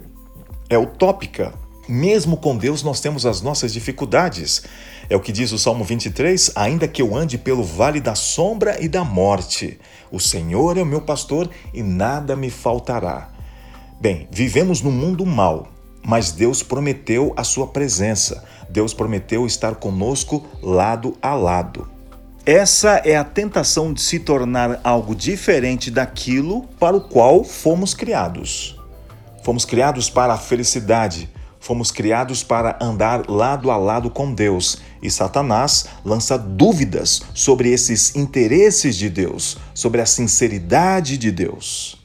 é 0.67 0.77
utópica. 0.77 1.53
Mesmo 1.87 2.37
com 2.37 2.57
Deus, 2.57 2.81
nós 2.81 2.99
temos 2.99 3.25
as 3.25 3.41
nossas 3.41 3.71
dificuldades. 3.71 4.63
É 5.09 5.15
o 5.15 5.21
que 5.21 5.31
diz 5.31 5.51
o 5.51 5.59
Salmo 5.59 5.83
23: 5.83 6.51
Ainda 6.55 6.87
que 6.87 7.01
eu 7.01 7.15
ande 7.15 7.37
pelo 7.37 7.63
vale 7.63 8.01
da 8.01 8.15
sombra 8.15 8.83
e 8.83 8.89
da 8.89 9.05
morte, 9.05 9.79
o 10.11 10.19
Senhor 10.19 10.75
é 10.75 10.81
o 10.81 10.85
meu 10.85 11.01
pastor 11.01 11.49
e 11.73 11.83
nada 11.83 12.35
me 12.35 12.49
faltará. 12.49 13.29
Bem, 14.01 14.27
vivemos 14.31 14.81
num 14.81 14.91
mundo 14.91 15.25
mau, 15.25 15.67
mas 16.03 16.31
Deus 16.31 16.61
prometeu 16.61 17.33
a 17.37 17.43
sua 17.43 17.67
presença. 17.67 18.43
Deus 18.69 18.93
prometeu 18.93 19.45
estar 19.45 19.75
conosco 19.75 20.45
lado 20.61 21.17
a 21.21 21.33
lado. 21.33 21.89
Essa 22.45 23.01
é 23.03 23.15
a 23.15 23.23
tentação 23.23 23.91
de 23.91 24.01
se 24.01 24.19
tornar 24.19 24.79
algo 24.83 25.13
diferente 25.13 25.91
daquilo 25.91 26.63
para 26.79 26.95
o 26.95 27.01
qual 27.01 27.43
fomos 27.43 27.93
criados. 27.93 28.79
Fomos 29.43 29.65
criados 29.65 30.09
para 30.09 30.33
a 30.33 30.37
felicidade, 30.37 31.29
Fomos 31.67 31.91
criados 31.91 32.43
para 32.43 32.77
andar 32.79 33.29
lado 33.29 33.69
a 33.71 33.75
lado 33.75 34.09
com 34.09 34.33
Deus 34.33 34.77
e 35.03 35.11
Satanás 35.11 35.87
lança 36.05 36.37
dúvidas 36.37 37.21
sobre 37.33 37.71
esses 37.71 38.15
interesses 38.15 38.95
de 38.95 39.09
Deus, 39.09 39.57
sobre 39.73 39.99
a 39.99 40.05
sinceridade 40.05 41.17
de 41.17 41.29
Deus. 41.29 42.01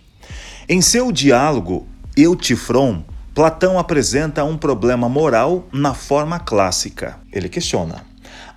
Em 0.69 0.81
seu 0.81 1.13
diálogo 1.13 1.87
Eutifron, 2.17 3.05
Platão 3.35 3.79
apresenta 3.79 4.45
um 4.45 4.59
problema 4.59 5.09
moral 5.09 5.67
na 5.73 5.95
forma 5.95 6.39
clássica. 6.39 7.19
Ele 7.33 7.49
questiona: 7.49 8.05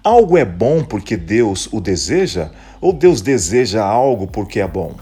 algo 0.04 0.38
é 0.38 0.44
bom 0.44 0.84
porque 0.84 1.16
Deus 1.16 1.70
o 1.72 1.80
deseja 1.80 2.52
ou 2.82 2.92
Deus 2.92 3.22
deseja 3.22 3.86
algo 3.86 4.28
porque 4.28 4.60
é 4.60 4.68
bom? 4.68 4.94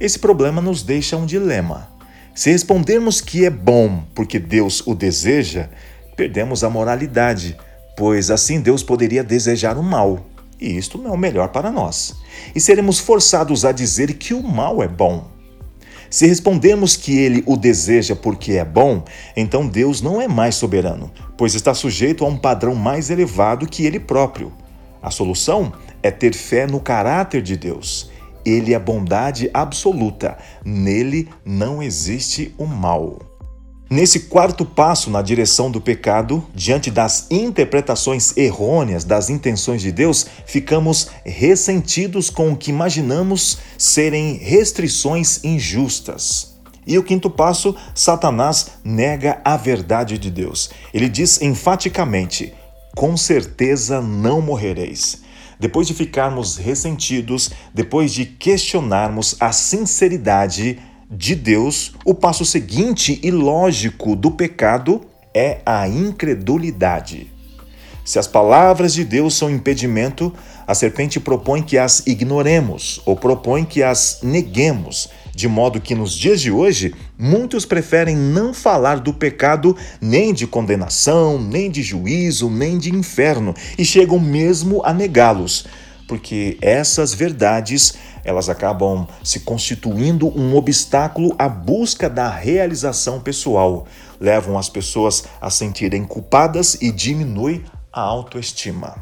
Esse 0.00 0.18
problema 0.18 0.60
nos 0.60 0.82
deixa 0.82 1.16
um 1.16 1.26
dilema. 1.26 1.88
Se 2.34 2.50
respondermos 2.50 3.20
que 3.20 3.44
é 3.44 3.50
bom 3.50 4.02
porque 4.16 4.40
Deus 4.40 4.84
o 4.84 4.96
deseja, 4.96 5.68
perdemos 6.16 6.64
a 6.64 6.70
moralidade, 6.70 7.56
pois 7.96 8.32
assim 8.32 8.60
Deus 8.60 8.82
poderia 8.82 9.22
desejar 9.22 9.78
o 9.78 9.82
mal, 9.82 10.26
e 10.60 10.76
isto 10.76 10.98
não 10.98 11.10
é 11.10 11.14
o 11.14 11.16
melhor 11.16 11.48
para 11.50 11.70
nós. 11.70 12.16
E 12.52 12.60
seremos 12.60 12.98
forçados 12.98 13.64
a 13.64 13.70
dizer 13.70 14.14
que 14.14 14.34
o 14.34 14.42
mal 14.42 14.82
é 14.82 14.88
bom. 14.88 15.37
Se 16.10 16.26
respondermos 16.26 16.96
que 16.96 17.18
ele 17.18 17.42
o 17.46 17.56
deseja 17.56 18.16
porque 18.16 18.52
é 18.52 18.64
bom, 18.64 19.04
então 19.36 19.66
Deus 19.66 20.00
não 20.00 20.20
é 20.20 20.26
mais 20.26 20.54
soberano, 20.54 21.10
pois 21.36 21.54
está 21.54 21.74
sujeito 21.74 22.24
a 22.24 22.28
um 22.28 22.36
padrão 22.36 22.74
mais 22.74 23.10
elevado 23.10 23.66
que 23.66 23.84
ele 23.84 24.00
próprio. 24.00 24.52
A 25.02 25.10
solução 25.10 25.72
é 26.02 26.10
ter 26.10 26.34
fé 26.34 26.66
no 26.66 26.80
caráter 26.80 27.42
de 27.42 27.56
Deus 27.56 28.10
ele 28.48 28.74
é 28.74 28.78
bondade 28.78 29.50
absoluta. 29.52 30.38
Nele 30.64 31.28
não 31.44 31.82
existe 31.82 32.54
o 32.56 32.66
mal. 32.66 33.18
Nesse 33.90 34.20
quarto 34.20 34.66
passo 34.66 35.08
na 35.08 35.22
direção 35.22 35.70
do 35.70 35.80
pecado, 35.80 36.46
diante 36.54 36.90
das 36.90 37.26
interpretações 37.30 38.36
errôneas 38.36 39.02
das 39.02 39.30
intenções 39.30 39.80
de 39.80 39.90
Deus, 39.90 40.26
ficamos 40.44 41.08
ressentidos 41.24 42.28
com 42.28 42.52
o 42.52 42.56
que 42.56 42.70
imaginamos 42.70 43.56
serem 43.78 44.36
restrições 44.36 45.42
injustas. 45.42 46.54
E 46.86 46.98
o 46.98 47.02
quinto 47.02 47.30
passo, 47.30 47.74
Satanás 47.94 48.72
nega 48.84 49.40
a 49.42 49.56
verdade 49.56 50.18
de 50.18 50.30
Deus. 50.30 50.68
Ele 50.92 51.08
diz 51.08 51.40
enfaticamente: 51.40 52.52
Com 52.94 53.16
certeza 53.16 54.02
não 54.02 54.42
morrereis. 54.42 55.22
Depois 55.58 55.86
de 55.86 55.94
ficarmos 55.94 56.56
ressentidos, 56.56 57.50
depois 57.74 58.12
de 58.12 58.26
questionarmos 58.26 59.34
a 59.40 59.50
sinceridade 59.50 60.78
de 61.10 61.34
Deus, 61.34 61.92
o 62.04 62.14
passo 62.14 62.44
seguinte 62.44 63.18
e 63.22 63.30
lógico 63.30 64.14
do 64.14 64.30
pecado 64.30 65.00
é 65.32 65.60
a 65.64 65.88
incredulidade. 65.88 67.32
Se 68.04 68.18
as 68.18 68.26
palavras 68.26 68.92
de 68.92 69.04
Deus 69.04 69.34
são 69.34 69.50
impedimento, 69.50 70.32
a 70.66 70.74
serpente 70.74 71.18
propõe 71.18 71.62
que 71.62 71.78
as 71.78 72.06
ignoremos 72.06 73.00
ou 73.06 73.16
propõe 73.16 73.64
que 73.64 73.82
as 73.82 74.20
neguemos, 74.22 75.08
de 75.34 75.48
modo 75.48 75.80
que 75.80 75.94
nos 75.94 76.12
dias 76.12 76.40
de 76.40 76.50
hoje, 76.50 76.94
muitos 77.18 77.64
preferem 77.64 78.16
não 78.16 78.52
falar 78.52 79.00
do 79.00 79.14
pecado 79.14 79.76
nem 80.00 80.34
de 80.34 80.46
condenação, 80.46 81.40
nem 81.40 81.70
de 81.70 81.82
juízo, 81.82 82.50
nem 82.50 82.76
de 82.76 82.94
inferno, 82.94 83.54
e 83.78 83.84
chegam 83.84 84.18
mesmo 84.18 84.82
a 84.84 84.92
negá-los, 84.92 85.66
porque 86.06 86.56
essas 86.60 87.14
verdades, 87.14 87.94
elas 88.28 88.50
acabam 88.50 89.08
se 89.24 89.40
constituindo 89.40 90.28
um 90.38 90.54
obstáculo 90.54 91.34
à 91.38 91.48
busca 91.48 92.10
da 92.10 92.28
realização 92.28 93.20
pessoal, 93.20 93.86
levam 94.20 94.58
as 94.58 94.68
pessoas 94.68 95.24
a 95.40 95.48
sentirem 95.48 96.04
culpadas 96.04 96.74
e 96.74 96.92
diminui 96.92 97.64
a 97.90 98.02
autoestima. 98.02 98.96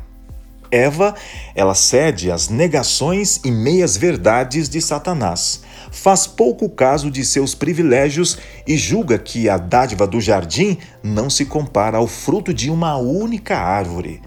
Eva, 0.71 1.12
ela 1.57 1.75
cede 1.75 2.31
às 2.31 2.49
negações 2.49 3.41
e 3.45 3.51
meias-verdades 3.51 4.69
de 4.69 4.81
Satanás, 4.81 5.62
faz 5.91 6.29
pouco 6.29 6.69
caso 6.69 7.11
de 7.11 7.25
seus 7.25 7.53
privilégios 7.53 8.39
e 8.65 8.77
julga 8.77 9.19
que 9.19 9.49
a 9.49 9.59
dádiva 9.59 10.07
do 10.07 10.21
jardim 10.21 10.79
não 11.03 11.29
se 11.29 11.47
compara 11.47 11.99
ao 11.99 12.07
fruto 12.07 12.55
de 12.55 12.71
uma 12.71 12.97
única 12.97 13.59
árvore. 13.59 14.23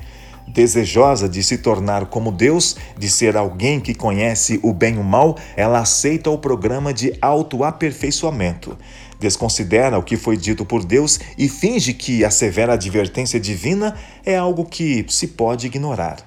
Desejosa 0.51 1.29
de 1.29 1.43
se 1.43 1.59
tornar 1.59 2.07
como 2.07 2.31
Deus, 2.31 2.75
de 2.97 3.07
ser 3.07 3.37
alguém 3.37 3.79
que 3.79 3.93
conhece 3.93 4.59
o 4.63 4.73
bem 4.73 4.95
e 4.95 4.97
o 4.97 5.03
mal, 5.03 5.37
ela 5.55 5.79
aceita 5.79 6.29
o 6.31 6.39
programa 6.39 6.91
de 6.91 7.13
autoaperfeiçoamento. 7.21 8.75
Desconsidera 9.19 9.99
o 9.99 10.03
que 10.03 10.17
foi 10.17 10.35
dito 10.35 10.65
por 10.65 10.83
Deus 10.83 11.19
e 11.37 11.47
finge 11.47 11.93
que 11.93 12.25
a 12.25 12.31
severa 12.31 12.73
advertência 12.73 13.39
divina 13.39 13.95
é 14.25 14.37
algo 14.37 14.65
que 14.65 15.05
se 15.09 15.27
pode 15.27 15.67
ignorar. 15.67 16.17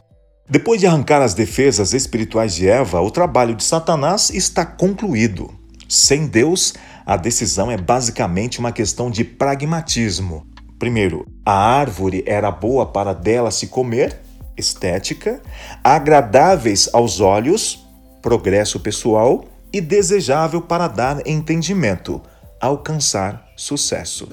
Depois 0.48 0.80
de 0.80 0.86
arrancar 0.86 1.20
as 1.20 1.34
defesas 1.34 1.92
espirituais 1.92 2.54
de 2.54 2.68
Eva, 2.68 3.00
o 3.00 3.10
trabalho 3.10 3.56
de 3.56 3.64
Satanás 3.64 4.30
está 4.30 4.64
concluído. 4.64 5.50
Sem 5.88 6.26
Deus, 6.26 6.74
a 7.04 7.16
decisão 7.16 7.70
é 7.70 7.76
basicamente 7.76 8.60
uma 8.60 8.70
questão 8.70 9.10
de 9.10 9.24
pragmatismo. 9.24 10.46
Primeiro, 10.82 11.24
a 11.46 11.52
árvore 11.52 12.24
era 12.26 12.50
boa 12.50 12.84
para 12.84 13.12
dela 13.12 13.52
se 13.52 13.68
comer, 13.68 14.18
estética, 14.56 15.40
agradáveis 15.84 16.90
aos 16.92 17.20
olhos, 17.20 17.86
progresso 18.20 18.80
pessoal 18.80 19.44
e 19.72 19.80
desejável 19.80 20.60
para 20.60 20.88
dar 20.88 21.24
entendimento, 21.24 22.20
alcançar 22.60 23.46
sucesso. 23.56 24.28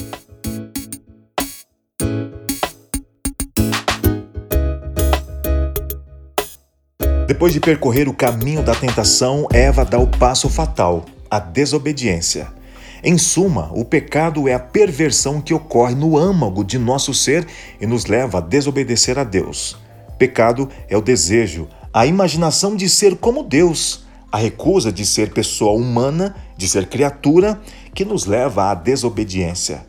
Depois 7.27 7.53
de 7.53 7.59
percorrer 7.59 8.09
o 8.09 8.13
caminho 8.15 8.63
da 8.63 8.73
tentação, 8.73 9.47
Eva 9.53 9.85
dá 9.85 9.99
o 9.99 10.07
passo 10.07 10.49
fatal, 10.49 11.05
a 11.29 11.38
desobediência. 11.38 12.59
Em 13.01 13.17
suma, 13.17 13.71
o 13.73 13.85
pecado 13.85 14.49
é 14.49 14.53
a 14.53 14.59
perversão 14.59 15.39
que 15.39 15.53
ocorre 15.53 15.95
no 15.95 16.17
âmago 16.17 16.65
de 16.65 16.77
nosso 16.77 17.13
ser 17.13 17.47
e 17.79 17.85
nos 17.85 18.05
leva 18.05 18.39
a 18.39 18.41
desobedecer 18.41 19.17
a 19.17 19.23
Deus. 19.23 19.77
Pecado 20.17 20.69
é 20.89 20.97
o 20.97 21.01
desejo, 21.01 21.69
a 21.93 22.05
imaginação 22.05 22.75
de 22.75 22.89
ser 22.89 23.15
como 23.15 23.41
Deus, 23.41 24.05
a 24.29 24.38
recusa 24.38 24.91
de 24.91 25.05
ser 25.05 25.31
pessoa 25.31 25.71
humana, 25.71 26.35
de 26.57 26.67
ser 26.67 26.88
criatura, 26.88 27.62
que 27.93 28.03
nos 28.03 28.25
leva 28.25 28.69
à 28.69 28.75
desobediência. 28.75 29.88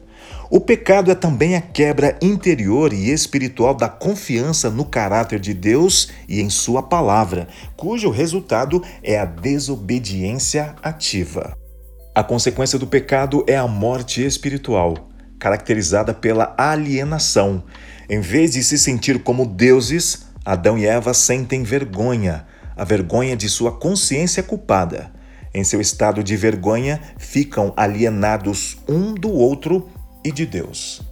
O 0.49 0.61
pecado 0.61 1.11
é 1.11 1.14
também 1.14 1.57
a 1.57 1.61
quebra 1.61 2.16
interior 2.23 2.92
e 2.92 3.11
espiritual 3.11 3.75
da 3.75 3.88
confiança 3.88 4.70
no 4.70 4.85
caráter 4.85 5.40
de 5.40 5.53
Deus 5.53 6.11
e 6.29 6.40
em 6.40 6.51
Sua 6.51 6.83
palavra, 6.83 7.49
cujo 7.77 8.09
resultado 8.09 8.83
é 9.03 9.18
a 9.18 9.25
desobediência 9.25 10.75
ativa. 10.83 11.60
A 12.12 12.25
consequência 12.25 12.77
do 12.77 12.88
pecado 12.88 13.44
é 13.46 13.57
a 13.57 13.68
morte 13.68 14.25
espiritual, 14.25 15.09
caracterizada 15.38 16.12
pela 16.12 16.55
alienação. 16.59 17.62
Em 18.09 18.20
vez 18.20 18.53
de 18.53 18.64
se 18.64 18.77
sentir 18.77 19.23
como 19.23 19.46
deuses, 19.46 20.27
Adão 20.44 20.77
e 20.77 20.87
Eva 20.87 21.14
sentem 21.14 21.62
vergonha, 21.62 22.44
a 22.77 22.83
vergonha 22.83 23.37
de 23.37 23.49
sua 23.49 23.70
consciência 23.70 24.42
culpada. 24.42 25.12
Em 25.55 25.62
seu 25.62 25.81
estado 25.81 26.23
de 26.25 26.37
vergonha, 26.37 27.01
ficam 27.16 27.73
alienados 27.77 28.79
um 28.88 29.14
do 29.14 29.31
outro 29.31 29.88
e 30.25 30.33
de 30.33 30.44
Deus. 30.44 31.03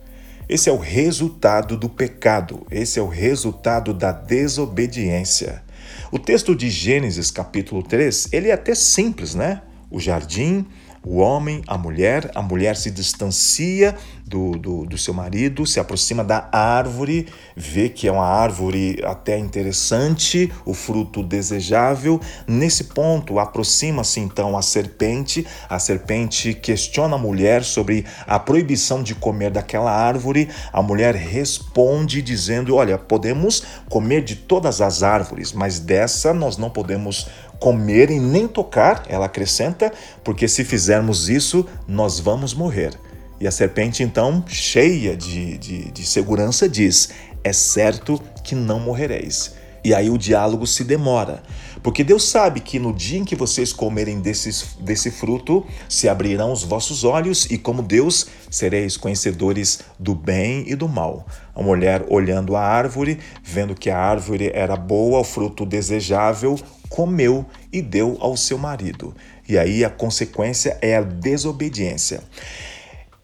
Esse 0.49 0.69
é 0.69 0.73
o 0.73 0.79
resultado 0.79 1.77
do 1.77 1.89
pecado, 1.89 2.67
esse 2.73 2.99
é 2.99 3.03
o 3.03 3.07
resultado 3.07 3.95
da 3.95 4.11
desobediência. 4.11 5.63
O 6.11 6.19
texto 6.19 6.57
de 6.57 6.69
Gênesis 6.69 7.31
capítulo 7.31 7.85
3, 7.85 8.33
ele 8.33 8.49
é 8.49 8.53
até 8.53 8.75
simples, 8.75 9.37
né? 9.37 9.63
O 9.91 10.01
jardim, 10.01 10.67
o 11.05 11.19
homem, 11.19 11.63
a 11.67 11.79
mulher, 11.79 12.31
a 12.35 12.43
mulher 12.43 12.77
se 12.77 12.91
distancia 12.91 13.95
do, 14.27 14.53
do, 14.53 14.85
do, 14.85 14.99
seu 14.99 15.15
marido, 15.15 15.65
se 15.65 15.81
aproxima 15.81 16.23
da 16.23 16.49
árvore, 16.53 17.27
vê 17.57 17.89
que 17.89 18.07
é 18.07 18.13
uma 18.13 18.27
árvore 18.27 19.01
até 19.05 19.39
interessante, 19.39 20.53
o 20.65 20.75
fruto 20.75 21.23
desejável. 21.23 22.21
Nesse 22.47 22.85
ponto, 22.85 23.39
aproxima-se 23.39 24.21
então 24.21 24.57
a 24.57 24.63
serpente. 24.63 25.47
A 25.69 25.79
serpente 25.79 26.53
questiona 26.53 27.15
a 27.15 27.19
mulher 27.19 27.65
sobre 27.65 28.05
a 28.27 28.39
proibição 28.39 29.03
de 29.03 29.15
comer 29.15 29.51
daquela 29.51 29.91
árvore. 29.91 30.49
A 30.73 30.83
mulher 30.83 31.15
responde 31.15 32.21
dizendo: 32.21 32.77
Olha, 32.77 32.99
podemos 32.99 33.63
comer 33.89 34.23
de 34.23 34.37
todas 34.37 34.81
as 34.81 35.03
árvores, 35.03 35.53
mas 35.53 35.79
dessa 35.79 36.35
nós 36.35 36.59
não 36.59 36.69
podemos 36.69 37.27
comer 37.59 38.11
e 38.11 38.19
nem 38.19 38.47
tocar, 38.47 39.05
ela 39.09 39.27
acrescenta, 39.27 39.93
porque 40.23 40.47
se 40.47 40.65
fizermos 40.65 41.29
isso, 41.29 41.67
nós 41.87 42.19
vamos 42.19 42.55
morrer. 42.55 42.93
E 43.41 43.47
a 43.47 43.51
serpente, 43.51 44.03
então, 44.03 44.45
cheia 44.49 45.17
de, 45.17 45.59
de, 45.59 45.91
de 45.91 46.07
segurança, 46.07 46.69
diz: 46.69 47.11
É 47.45 47.53
certo 47.53 48.21
que 48.43 48.55
não 48.55 48.81
morrereis. 48.81 49.57
E 49.85 49.95
aí 49.95 50.11
o 50.11 50.19
diálogo 50.19 50.67
se 50.67 50.83
demora, 50.83 51.41
porque 51.85 52.03
Deus 52.03 52.25
sabe 52.25 52.61
que 52.61 52.81
no 52.81 52.93
dia 52.93 53.21
em 53.21 53.25
que 53.25 53.37
vocês 53.37 53.73
comerem 53.73 54.21
desses, 54.21 54.77
desse 54.81 55.09
fruto, 55.11 55.65
se 55.89 56.09
abrirão 56.09 56.53
os 56.53 56.65
vossos 56.65 57.05
olhos 57.05 57.47
e, 57.49 57.57
como 57.57 57.81
Deus, 57.81 58.27
sereis 58.51 58.97
conhecedores 58.97 59.81
do 59.99 60.17
bem 60.17 60.65
e 60.67 60.75
do 60.75 60.89
mal. 60.89 61.25
A 61.55 61.63
mulher, 61.63 62.05
olhando 62.09 62.57
a 62.57 62.61
árvore, 62.61 63.21
vendo 63.43 63.75
que 63.75 63.89
a 63.89 63.97
árvore 63.97 64.51
era 64.53 64.77
boa, 64.77 65.21
o 65.21 65.25
fruto 65.25 65.65
desejável, 65.65 66.59
comeu 66.89 67.45
e 67.73 67.81
deu 67.81 68.17
ao 68.21 68.37
seu 68.37 68.59
marido. 68.59 69.15
E 69.49 69.57
aí 69.57 69.85
a 69.85 69.91
consequência 69.91 70.79
é 70.81 70.97
a 70.97 71.03
desobediência. 71.03 72.23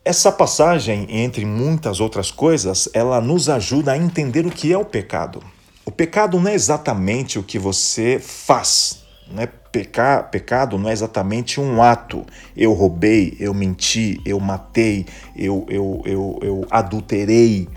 Essa 0.05 0.31
passagem, 0.31 1.07
entre 1.09 1.47
muitas 1.47 1.99
outras 1.99 2.31
coisas, 2.31 2.89
ela 2.93 3.21
nos 3.21 3.49
ajuda 3.49 3.93
a 3.93 3.97
entender 3.97 4.47
o 4.47 4.51
que 4.51 4.73
é 4.73 4.77
o 4.77 4.85
pecado. 4.85 5.43
O 5.85 5.91
pecado 5.91 6.39
não 6.39 6.51
é 6.51 6.55
exatamente 6.55 7.39
o 7.39 7.43
que 7.43 7.59
você 7.59 8.19
faz. 8.19 9.03
Né? 9.31 9.49
Peca, 9.73 10.23
pecado 10.23 10.79
não 10.79 10.91
é 10.91 10.93
exatamente 10.93 11.61
um 11.61 11.83
ato. 11.83 12.25
Eu 12.57 12.73
roubei, 12.75 13.35
eu 13.41 13.55
menti, 13.55 14.21
eu 14.25 14.39
matei, 14.39 15.07
eu, 15.35 15.67
eu, 15.69 16.03
eu, 16.05 16.39
eu 16.43 16.67
adulterei. 16.71 17.69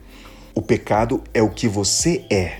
O 0.53 0.61
pecado 0.61 1.23
é 1.33 1.41
o 1.41 1.49
que 1.49 1.67
você 1.67 2.25
é. 2.29 2.59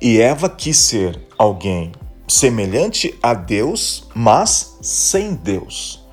E 0.00 0.20
Eva 0.20 0.48
quis 0.48 0.76
ser 0.76 1.20
alguém 1.38 1.92
semelhante 2.26 3.14
a 3.22 3.34
Deus, 3.34 4.08
mas 4.14 4.78
sem 4.80 5.34
Deus. 5.34 6.04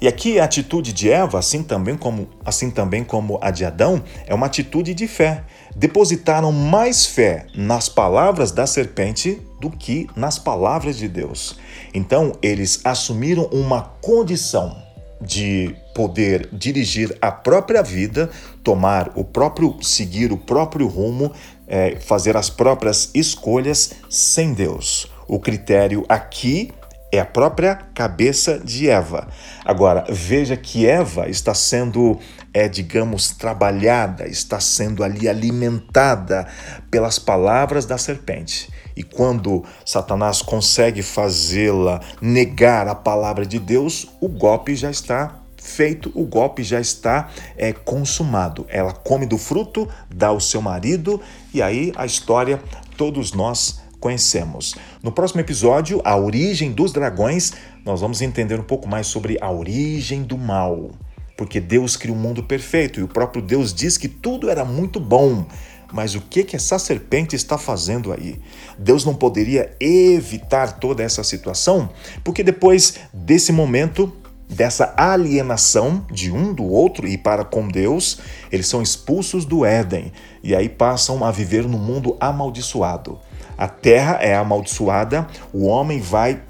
E 0.00 0.06
aqui 0.06 0.38
a 0.38 0.44
atitude 0.44 0.92
de 0.92 1.10
Eva, 1.10 1.38
assim 1.38 1.62
também 1.62 1.96
como, 1.96 2.28
assim 2.44 2.70
também 2.70 3.02
como 3.02 3.38
a 3.40 3.50
de 3.50 3.64
Adão, 3.64 4.02
é 4.26 4.34
uma 4.34 4.46
atitude 4.46 4.92
de 4.92 5.08
fé. 5.08 5.44
Depositaram 5.74 6.52
mais 6.52 7.06
fé 7.06 7.46
nas 7.54 7.88
palavras 7.88 8.52
da 8.52 8.66
serpente 8.66 9.40
do 9.60 9.70
que 9.70 10.06
nas 10.14 10.38
palavras 10.38 10.98
de 10.98 11.08
Deus. 11.08 11.58
Então, 11.94 12.32
eles 12.42 12.80
assumiram 12.84 13.44
uma 13.46 13.82
condição 14.00 14.76
de 15.20 15.74
poder 15.94 16.50
dirigir 16.52 17.16
a 17.22 17.32
própria 17.32 17.82
vida, 17.82 18.30
tomar 18.62 19.12
o 19.14 19.24
próprio, 19.24 19.82
seguir 19.82 20.30
o 20.30 20.36
próprio 20.36 20.86
rumo, 20.86 21.32
é, 21.66 21.96
fazer 21.96 22.36
as 22.36 22.50
próprias 22.50 23.10
escolhas 23.14 23.92
sem 24.10 24.52
Deus. 24.52 25.10
O 25.28 25.40
critério 25.40 26.04
aqui 26.08 26.72
é 27.12 27.20
a 27.20 27.24
própria 27.24 27.74
cabeça 27.74 28.58
de 28.58 28.88
Eva. 28.88 29.28
Agora, 29.64 30.04
veja 30.08 30.56
que 30.56 30.86
Eva 30.86 31.28
está 31.28 31.54
sendo, 31.54 32.18
é, 32.52 32.68
digamos, 32.68 33.30
trabalhada, 33.30 34.28
está 34.28 34.60
sendo 34.60 35.02
ali 35.02 35.28
alimentada 35.28 36.46
pelas 36.90 37.18
palavras 37.18 37.86
da 37.86 37.96
serpente. 37.96 38.70
E 38.96 39.02
quando 39.02 39.64
Satanás 39.84 40.42
consegue 40.42 41.02
fazê-la 41.02 42.00
negar 42.20 42.88
a 42.88 42.94
palavra 42.94 43.44
de 43.44 43.58
Deus, 43.58 44.08
o 44.20 44.28
golpe 44.28 44.74
já 44.74 44.90
está 44.90 45.40
feito, 45.56 46.10
o 46.14 46.24
golpe 46.24 46.62
já 46.62 46.80
está 46.80 47.28
é, 47.56 47.72
consumado. 47.72 48.66
Ela 48.68 48.92
come 48.92 49.26
do 49.26 49.36
fruto, 49.36 49.88
dá 50.08 50.28
ao 50.28 50.40
seu 50.40 50.62
marido, 50.62 51.20
e 51.52 51.60
aí 51.60 51.92
a 51.96 52.06
história 52.06 52.60
todos 52.96 53.32
nós 53.32 53.80
conhecemos. 54.06 54.76
No 55.02 55.10
próximo 55.10 55.40
episódio, 55.40 56.00
A 56.04 56.16
Origem 56.16 56.70
dos 56.70 56.92
Dragões, 56.92 57.54
nós 57.84 58.00
vamos 58.00 58.22
entender 58.22 58.56
um 58.56 58.62
pouco 58.62 58.88
mais 58.88 59.08
sobre 59.08 59.36
a 59.40 59.50
origem 59.50 60.22
do 60.22 60.38
mal. 60.38 60.92
Porque 61.36 61.58
Deus 61.58 61.96
criou 61.96 62.16
um 62.16 62.20
mundo 62.20 62.40
perfeito 62.40 63.00
e 63.00 63.02
o 63.02 63.08
próprio 63.08 63.42
Deus 63.42 63.74
diz 63.74 63.98
que 63.98 64.06
tudo 64.06 64.48
era 64.48 64.64
muito 64.64 65.00
bom. 65.00 65.44
Mas 65.92 66.14
o 66.14 66.20
que 66.20 66.44
que 66.44 66.54
essa 66.54 66.78
serpente 66.78 67.34
está 67.34 67.58
fazendo 67.58 68.12
aí? 68.12 68.38
Deus 68.78 69.04
não 69.04 69.12
poderia 69.12 69.74
evitar 69.80 70.78
toda 70.78 71.02
essa 71.02 71.24
situação? 71.24 71.90
Porque 72.22 72.44
depois 72.44 73.00
desse 73.12 73.50
momento, 73.50 74.12
dessa 74.48 74.94
alienação 74.96 76.06
de 76.12 76.30
um 76.30 76.54
do 76.54 76.64
outro 76.64 77.08
e 77.08 77.18
para 77.18 77.44
com 77.44 77.66
Deus, 77.66 78.20
eles 78.52 78.68
são 78.68 78.80
expulsos 78.80 79.44
do 79.44 79.64
Éden 79.64 80.12
e 80.44 80.54
aí 80.54 80.68
passam 80.68 81.24
a 81.24 81.32
viver 81.32 81.66
no 81.66 81.76
mundo 81.76 82.16
amaldiçoado. 82.20 83.18
A 83.56 83.68
terra 83.68 84.18
é 84.20 84.34
amaldiçoada, 84.34 85.26
o 85.52 85.66
homem 85.66 86.00
vai 86.00 86.40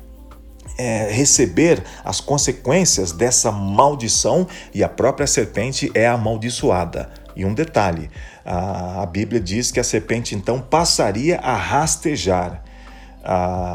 é, 0.79 1.11
receber 1.11 1.83
as 2.05 2.21
consequências 2.21 3.13
dessa 3.13 3.51
maldição 3.51 4.47
e 4.75 4.83
a 4.83 4.89
própria 4.89 5.27
serpente 5.27 5.91
é 5.95 6.07
amaldiçoada. 6.07 7.11
E 7.35 7.45
um 7.45 7.55
detalhe: 7.55 8.11
a, 8.45 9.03
a 9.03 9.07
Bíblia 9.07 9.41
diz 9.41 9.71
que 9.71 9.81
a 9.81 9.85
serpente 9.85 10.35
então 10.35 10.61
passaria 10.61 11.39
a 11.39 11.55
rastejar. 11.55 12.63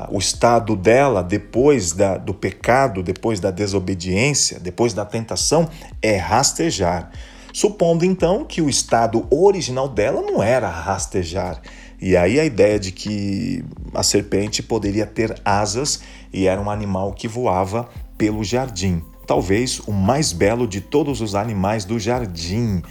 o 0.09 0.17
estado 0.17 0.75
dela 0.75 1.23
depois 1.23 1.91
da, 1.91 2.17
do 2.17 2.33
pecado, 2.33 3.03
depois 3.03 3.39
da 3.39 3.51
desobediência, 3.51 4.59
depois 4.59 4.93
da 4.93 5.05
tentação, 5.05 5.69
é 6.01 6.17
rastejar. 6.17 7.11
Supondo 7.53 8.05
então 8.05 8.45
que 8.45 8.61
o 8.61 8.69
estado 8.69 9.27
original 9.29 9.89
dela 9.89 10.21
não 10.21 10.41
era 10.41 10.69
rastejar. 10.69 11.61
E 12.01 12.17
aí 12.17 12.39
a 12.39 12.45
ideia 12.45 12.79
de 12.79 12.91
que 12.91 13.63
a 13.93 14.01
serpente 14.01 14.63
poderia 14.63 15.05
ter 15.05 15.39
asas 15.45 16.01
e 16.33 16.47
era 16.47 16.59
um 16.59 16.69
animal 16.69 17.13
que 17.13 17.27
voava 17.27 17.87
pelo 18.17 18.43
jardim. 18.43 19.03
Talvez 19.27 19.79
o 19.85 19.91
mais 19.91 20.31
belo 20.31 20.67
de 20.67 20.81
todos 20.81 21.21
os 21.21 21.35
animais 21.35 21.85
do 21.85 21.99
jardim. 21.99 22.81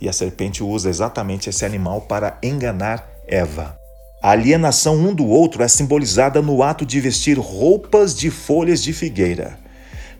E 0.00 0.08
a 0.08 0.12
serpente 0.12 0.64
usa 0.64 0.88
exatamente 0.88 1.50
esse 1.50 1.64
animal 1.64 2.00
para 2.00 2.38
enganar 2.42 3.06
Eva. 3.28 3.78
A 4.22 4.30
alienação 4.30 4.96
um 4.96 5.14
do 5.14 5.26
outro 5.26 5.62
é 5.62 5.68
simbolizada 5.68 6.40
no 6.40 6.62
ato 6.62 6.86
de 6.86 6.98
vestir 7.00 7.38
roupas 7.38 8.16
de 8.16 8.30
folhas 8.30 8.82
de 8.82 8.94
figueira. 8.94 9.58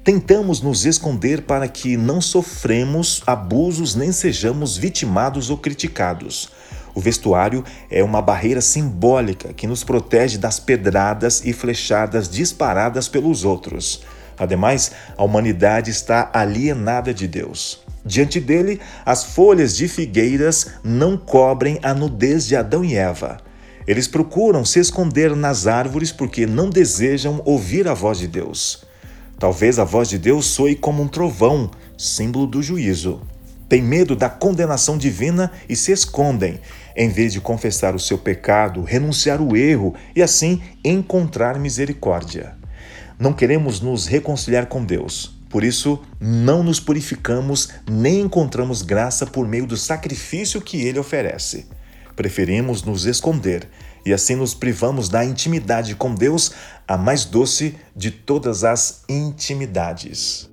Tentamos 0.04 0.60
nos 0.60 0.84
esconder 0.84 1.42
para 1.42 1.66
que 1.66 1.96
não 1.96 2.20
sofremos 2.20 3.22
abusos 3.26 3.94
nem 3.94 4.12
sejamos 4.12 4.76
vitimados 4.76 5.48
ou 5.48 5.56
criticados. 5.56 6.50
O 6.94 7.00
vestuário 7.00 7.64
é 7.90 8.02
uma 8.04 8.22
barreira 8.22 8.60
simbólica 8.60 9.52
que 9.52 9.66
nos 9.66 9.82
protege 9.82 10.38
das 10.38 10.60
pedradas 10.60 11.44
e 11.44 11.52
flechadas 11.52 12.28
disparadas 12.28 13.08
pelos 13.08 13.44
outros. 13.44 14.02
Ademais, 14.38 14.92
a 15.16 15.24
humanidade 15.24 15.90
está 15.90 16.30
alienada 16.32 17.12
de 17.12 17.26
Deus. 17.26 17.84
Diante 18.04 18.38
dele, 18.38 18.80
as 19.04 19.24
folhas 19.24 19.76
de 19.76 19.88
figueiras 19.88 20.66
não 20.84 21.16
cobrem 21.16 21.78
a 21.82 21.94
nudez 21.94 22.46
de 22.46 22.54
Adão 22.54 22.84
e 22.84 22.94
Eva. 22.94 23.38
Eles 23.86 24.06
procuram 24.06 24.64
se 24.64 24.78
esconder 24.78 25.34
nas 25.34 25.66
árvores 25.66 26.12
porque 26.12 26.46
não 26.46 26.70
desejam 26.70 27.42
ouvir 27.44 27.88
a 27.88 27.94
voz 27.94 28.18
de 28.18 28.28
Deus. 28.28 28.84
Talvez 29.38 29.78
a 29.78 29.84
voz 29.84 30.08
de 30.08 30.18
Deus 30.18 30.46
soe 30.46 30.74
como 30.74 31.02
um 31.02 31.08
trovão, 31.08 31.70
símbolo 31.96 32.46
do 32.46 32.62
juízo. 32.62 33.20
Tem 33.68 33.82
medo 33.82 34.14
da 34.14 34.28
condenação 34.28 34.96
divina 34.96 35.50
e 35.68 35.74
se 35.74 35.90
escondem, 35.90 36.60
em 36.96 37.08
vez 37.08 37.32
de 37.32 37.40
confessar 37.40 37.94
o 37.94 37.98
seu 37.98 38.18
pecado, 38.18 38.82
renunciar 38.82 39.40
o 39.40 39.56
erro 39.56 39.94
e 40.14 40.22
assim 40.22 40.62
encontrar 40.84 41.58
misericórdia. 41.58 42.56
Não 43.18 43.32
queremos 43.32 43.80
nos 43.80 44.06
reconciliar 44.06 44.66
com 44.66 44.84
Deus, 44.84 45.38
por 45.48 45.62
isso 45.62 46.02
não 46.20 46.62
nos 46.62 46.80
purificamos 46.80 47.68
nem 47.88 48.20
encontramos 48.22 48.82
graça 48.82 49.24
por 49.24 49.46
meio 49.46 49.66
do 49.66 49.76
sacrifício 49.76 50.60
que 50.60 50.82
ele 50.82 50.98
oferece. 50.98 51.66
Preferimos 52.16 52.82
nos 52.82 53.06
esconder 53.06 53.68
e 54.04 54.12
assim 54.12 54.34
nos 54.34 54.54
privamos 54.54 55.08
da 55.08 55.24
intimidade 55.24 55.94
com 55.94 56.14
Deus, 56.14 56.52
a 56.86 56.98
mais 56.98 57.24
doce 57.24 57.74
de 57.96 58.10
todas 58.10 58.64
as 58.64 59.02
intimidades. 59.08 60.50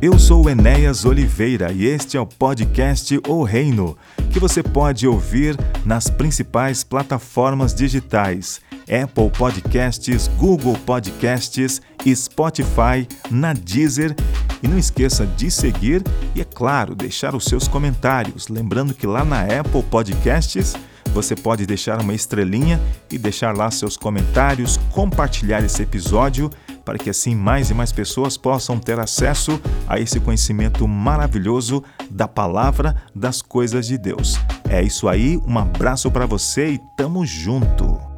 Eu 0.00 0.16
sou 0.16 0.48
Enéas 0.48 1.04
Oliveira 1.04 1.72
e 1.72 1.84
este 1.84 2.16
é 2.16 2.20
o 2.20 2.26
podcast 2.26 3.20
O 3.26 3.42
Reino, 3.42 3.98
que 4.32 4.38
você 4.38 4.62
pode 4.62 5.08
ouvir 5.08 5.56
nas 5.84 6.08
principais 6.08 6.84
plataformas 6.84 7.74
digitais 7.74 8.60
Apple 8.82 9.28
Podcasts, 9.36 10.28
Google 10.38 10.78
Podcasts, 10.86 11.82
Spotify, 12.14 13.08
na 13.28 13.52
Deezer. 13.52 14.14
E 14.62 14.68
não 14.68 14.78
esqueça 14.78 15.26
de 15.26 15.50
seguir 15.50 16.04
e, 16.32 16.40
é 16.40 16.44
claro, 16.44 16.94
deixar 16.94 17.34
os 17.34 17.44
seus 17.44 17.66
comentários. 17.66 18.46
Lembrando 18.46 18.94
que 18.94 19.06
lá 19.06 19.24
na 19.24 19.42
Apple 19.42 19.82
Podcasts 19.82 20.74
você 21.12 21.34
pode 21.34 21.66
deixar 21.66 22.00
uma 22.00 22.14
estrelinha 22.14 22.80
e 23.10 23.18
deixar 23.18 23.56
lá 23.56 23.68
seus 23.68 23.96
comentários, 23.96 24.76
compartilhar 24.92 25.64
esse 25.64 25.82
episódio 25.82 26.50
para 26.88 26.96
que 26.96 27.10
assim 27.10 27.34
mais 27.34 27.68
e 27.68 27.74
mais 27.74 27.92
pessoas 27.92 28.38
possam 28.38 28.78
ter 28.78 28.98
acesso 28.98 29.60
a 29.86 30.00
esse 30.00 30.18
conhecimento 30.18 30.88
maravilhoso 30.88 31.84
da 32.08 32.26
palavra 32.26 32.96
das 33.14 33.42
coisas 33.42 33.86
de 33.86 33.98
Deus. 33.98 34.40
É 34.66 34.82
isso 34.82 35.06
aí, 35.06 35.36
um 35.46 35.58
abraço 35.58 36.10
para 36.10 36.24
você 36.24 36.70
e 36.70 36.78
tamo 36.96 37.26
junto. 37.26 38.17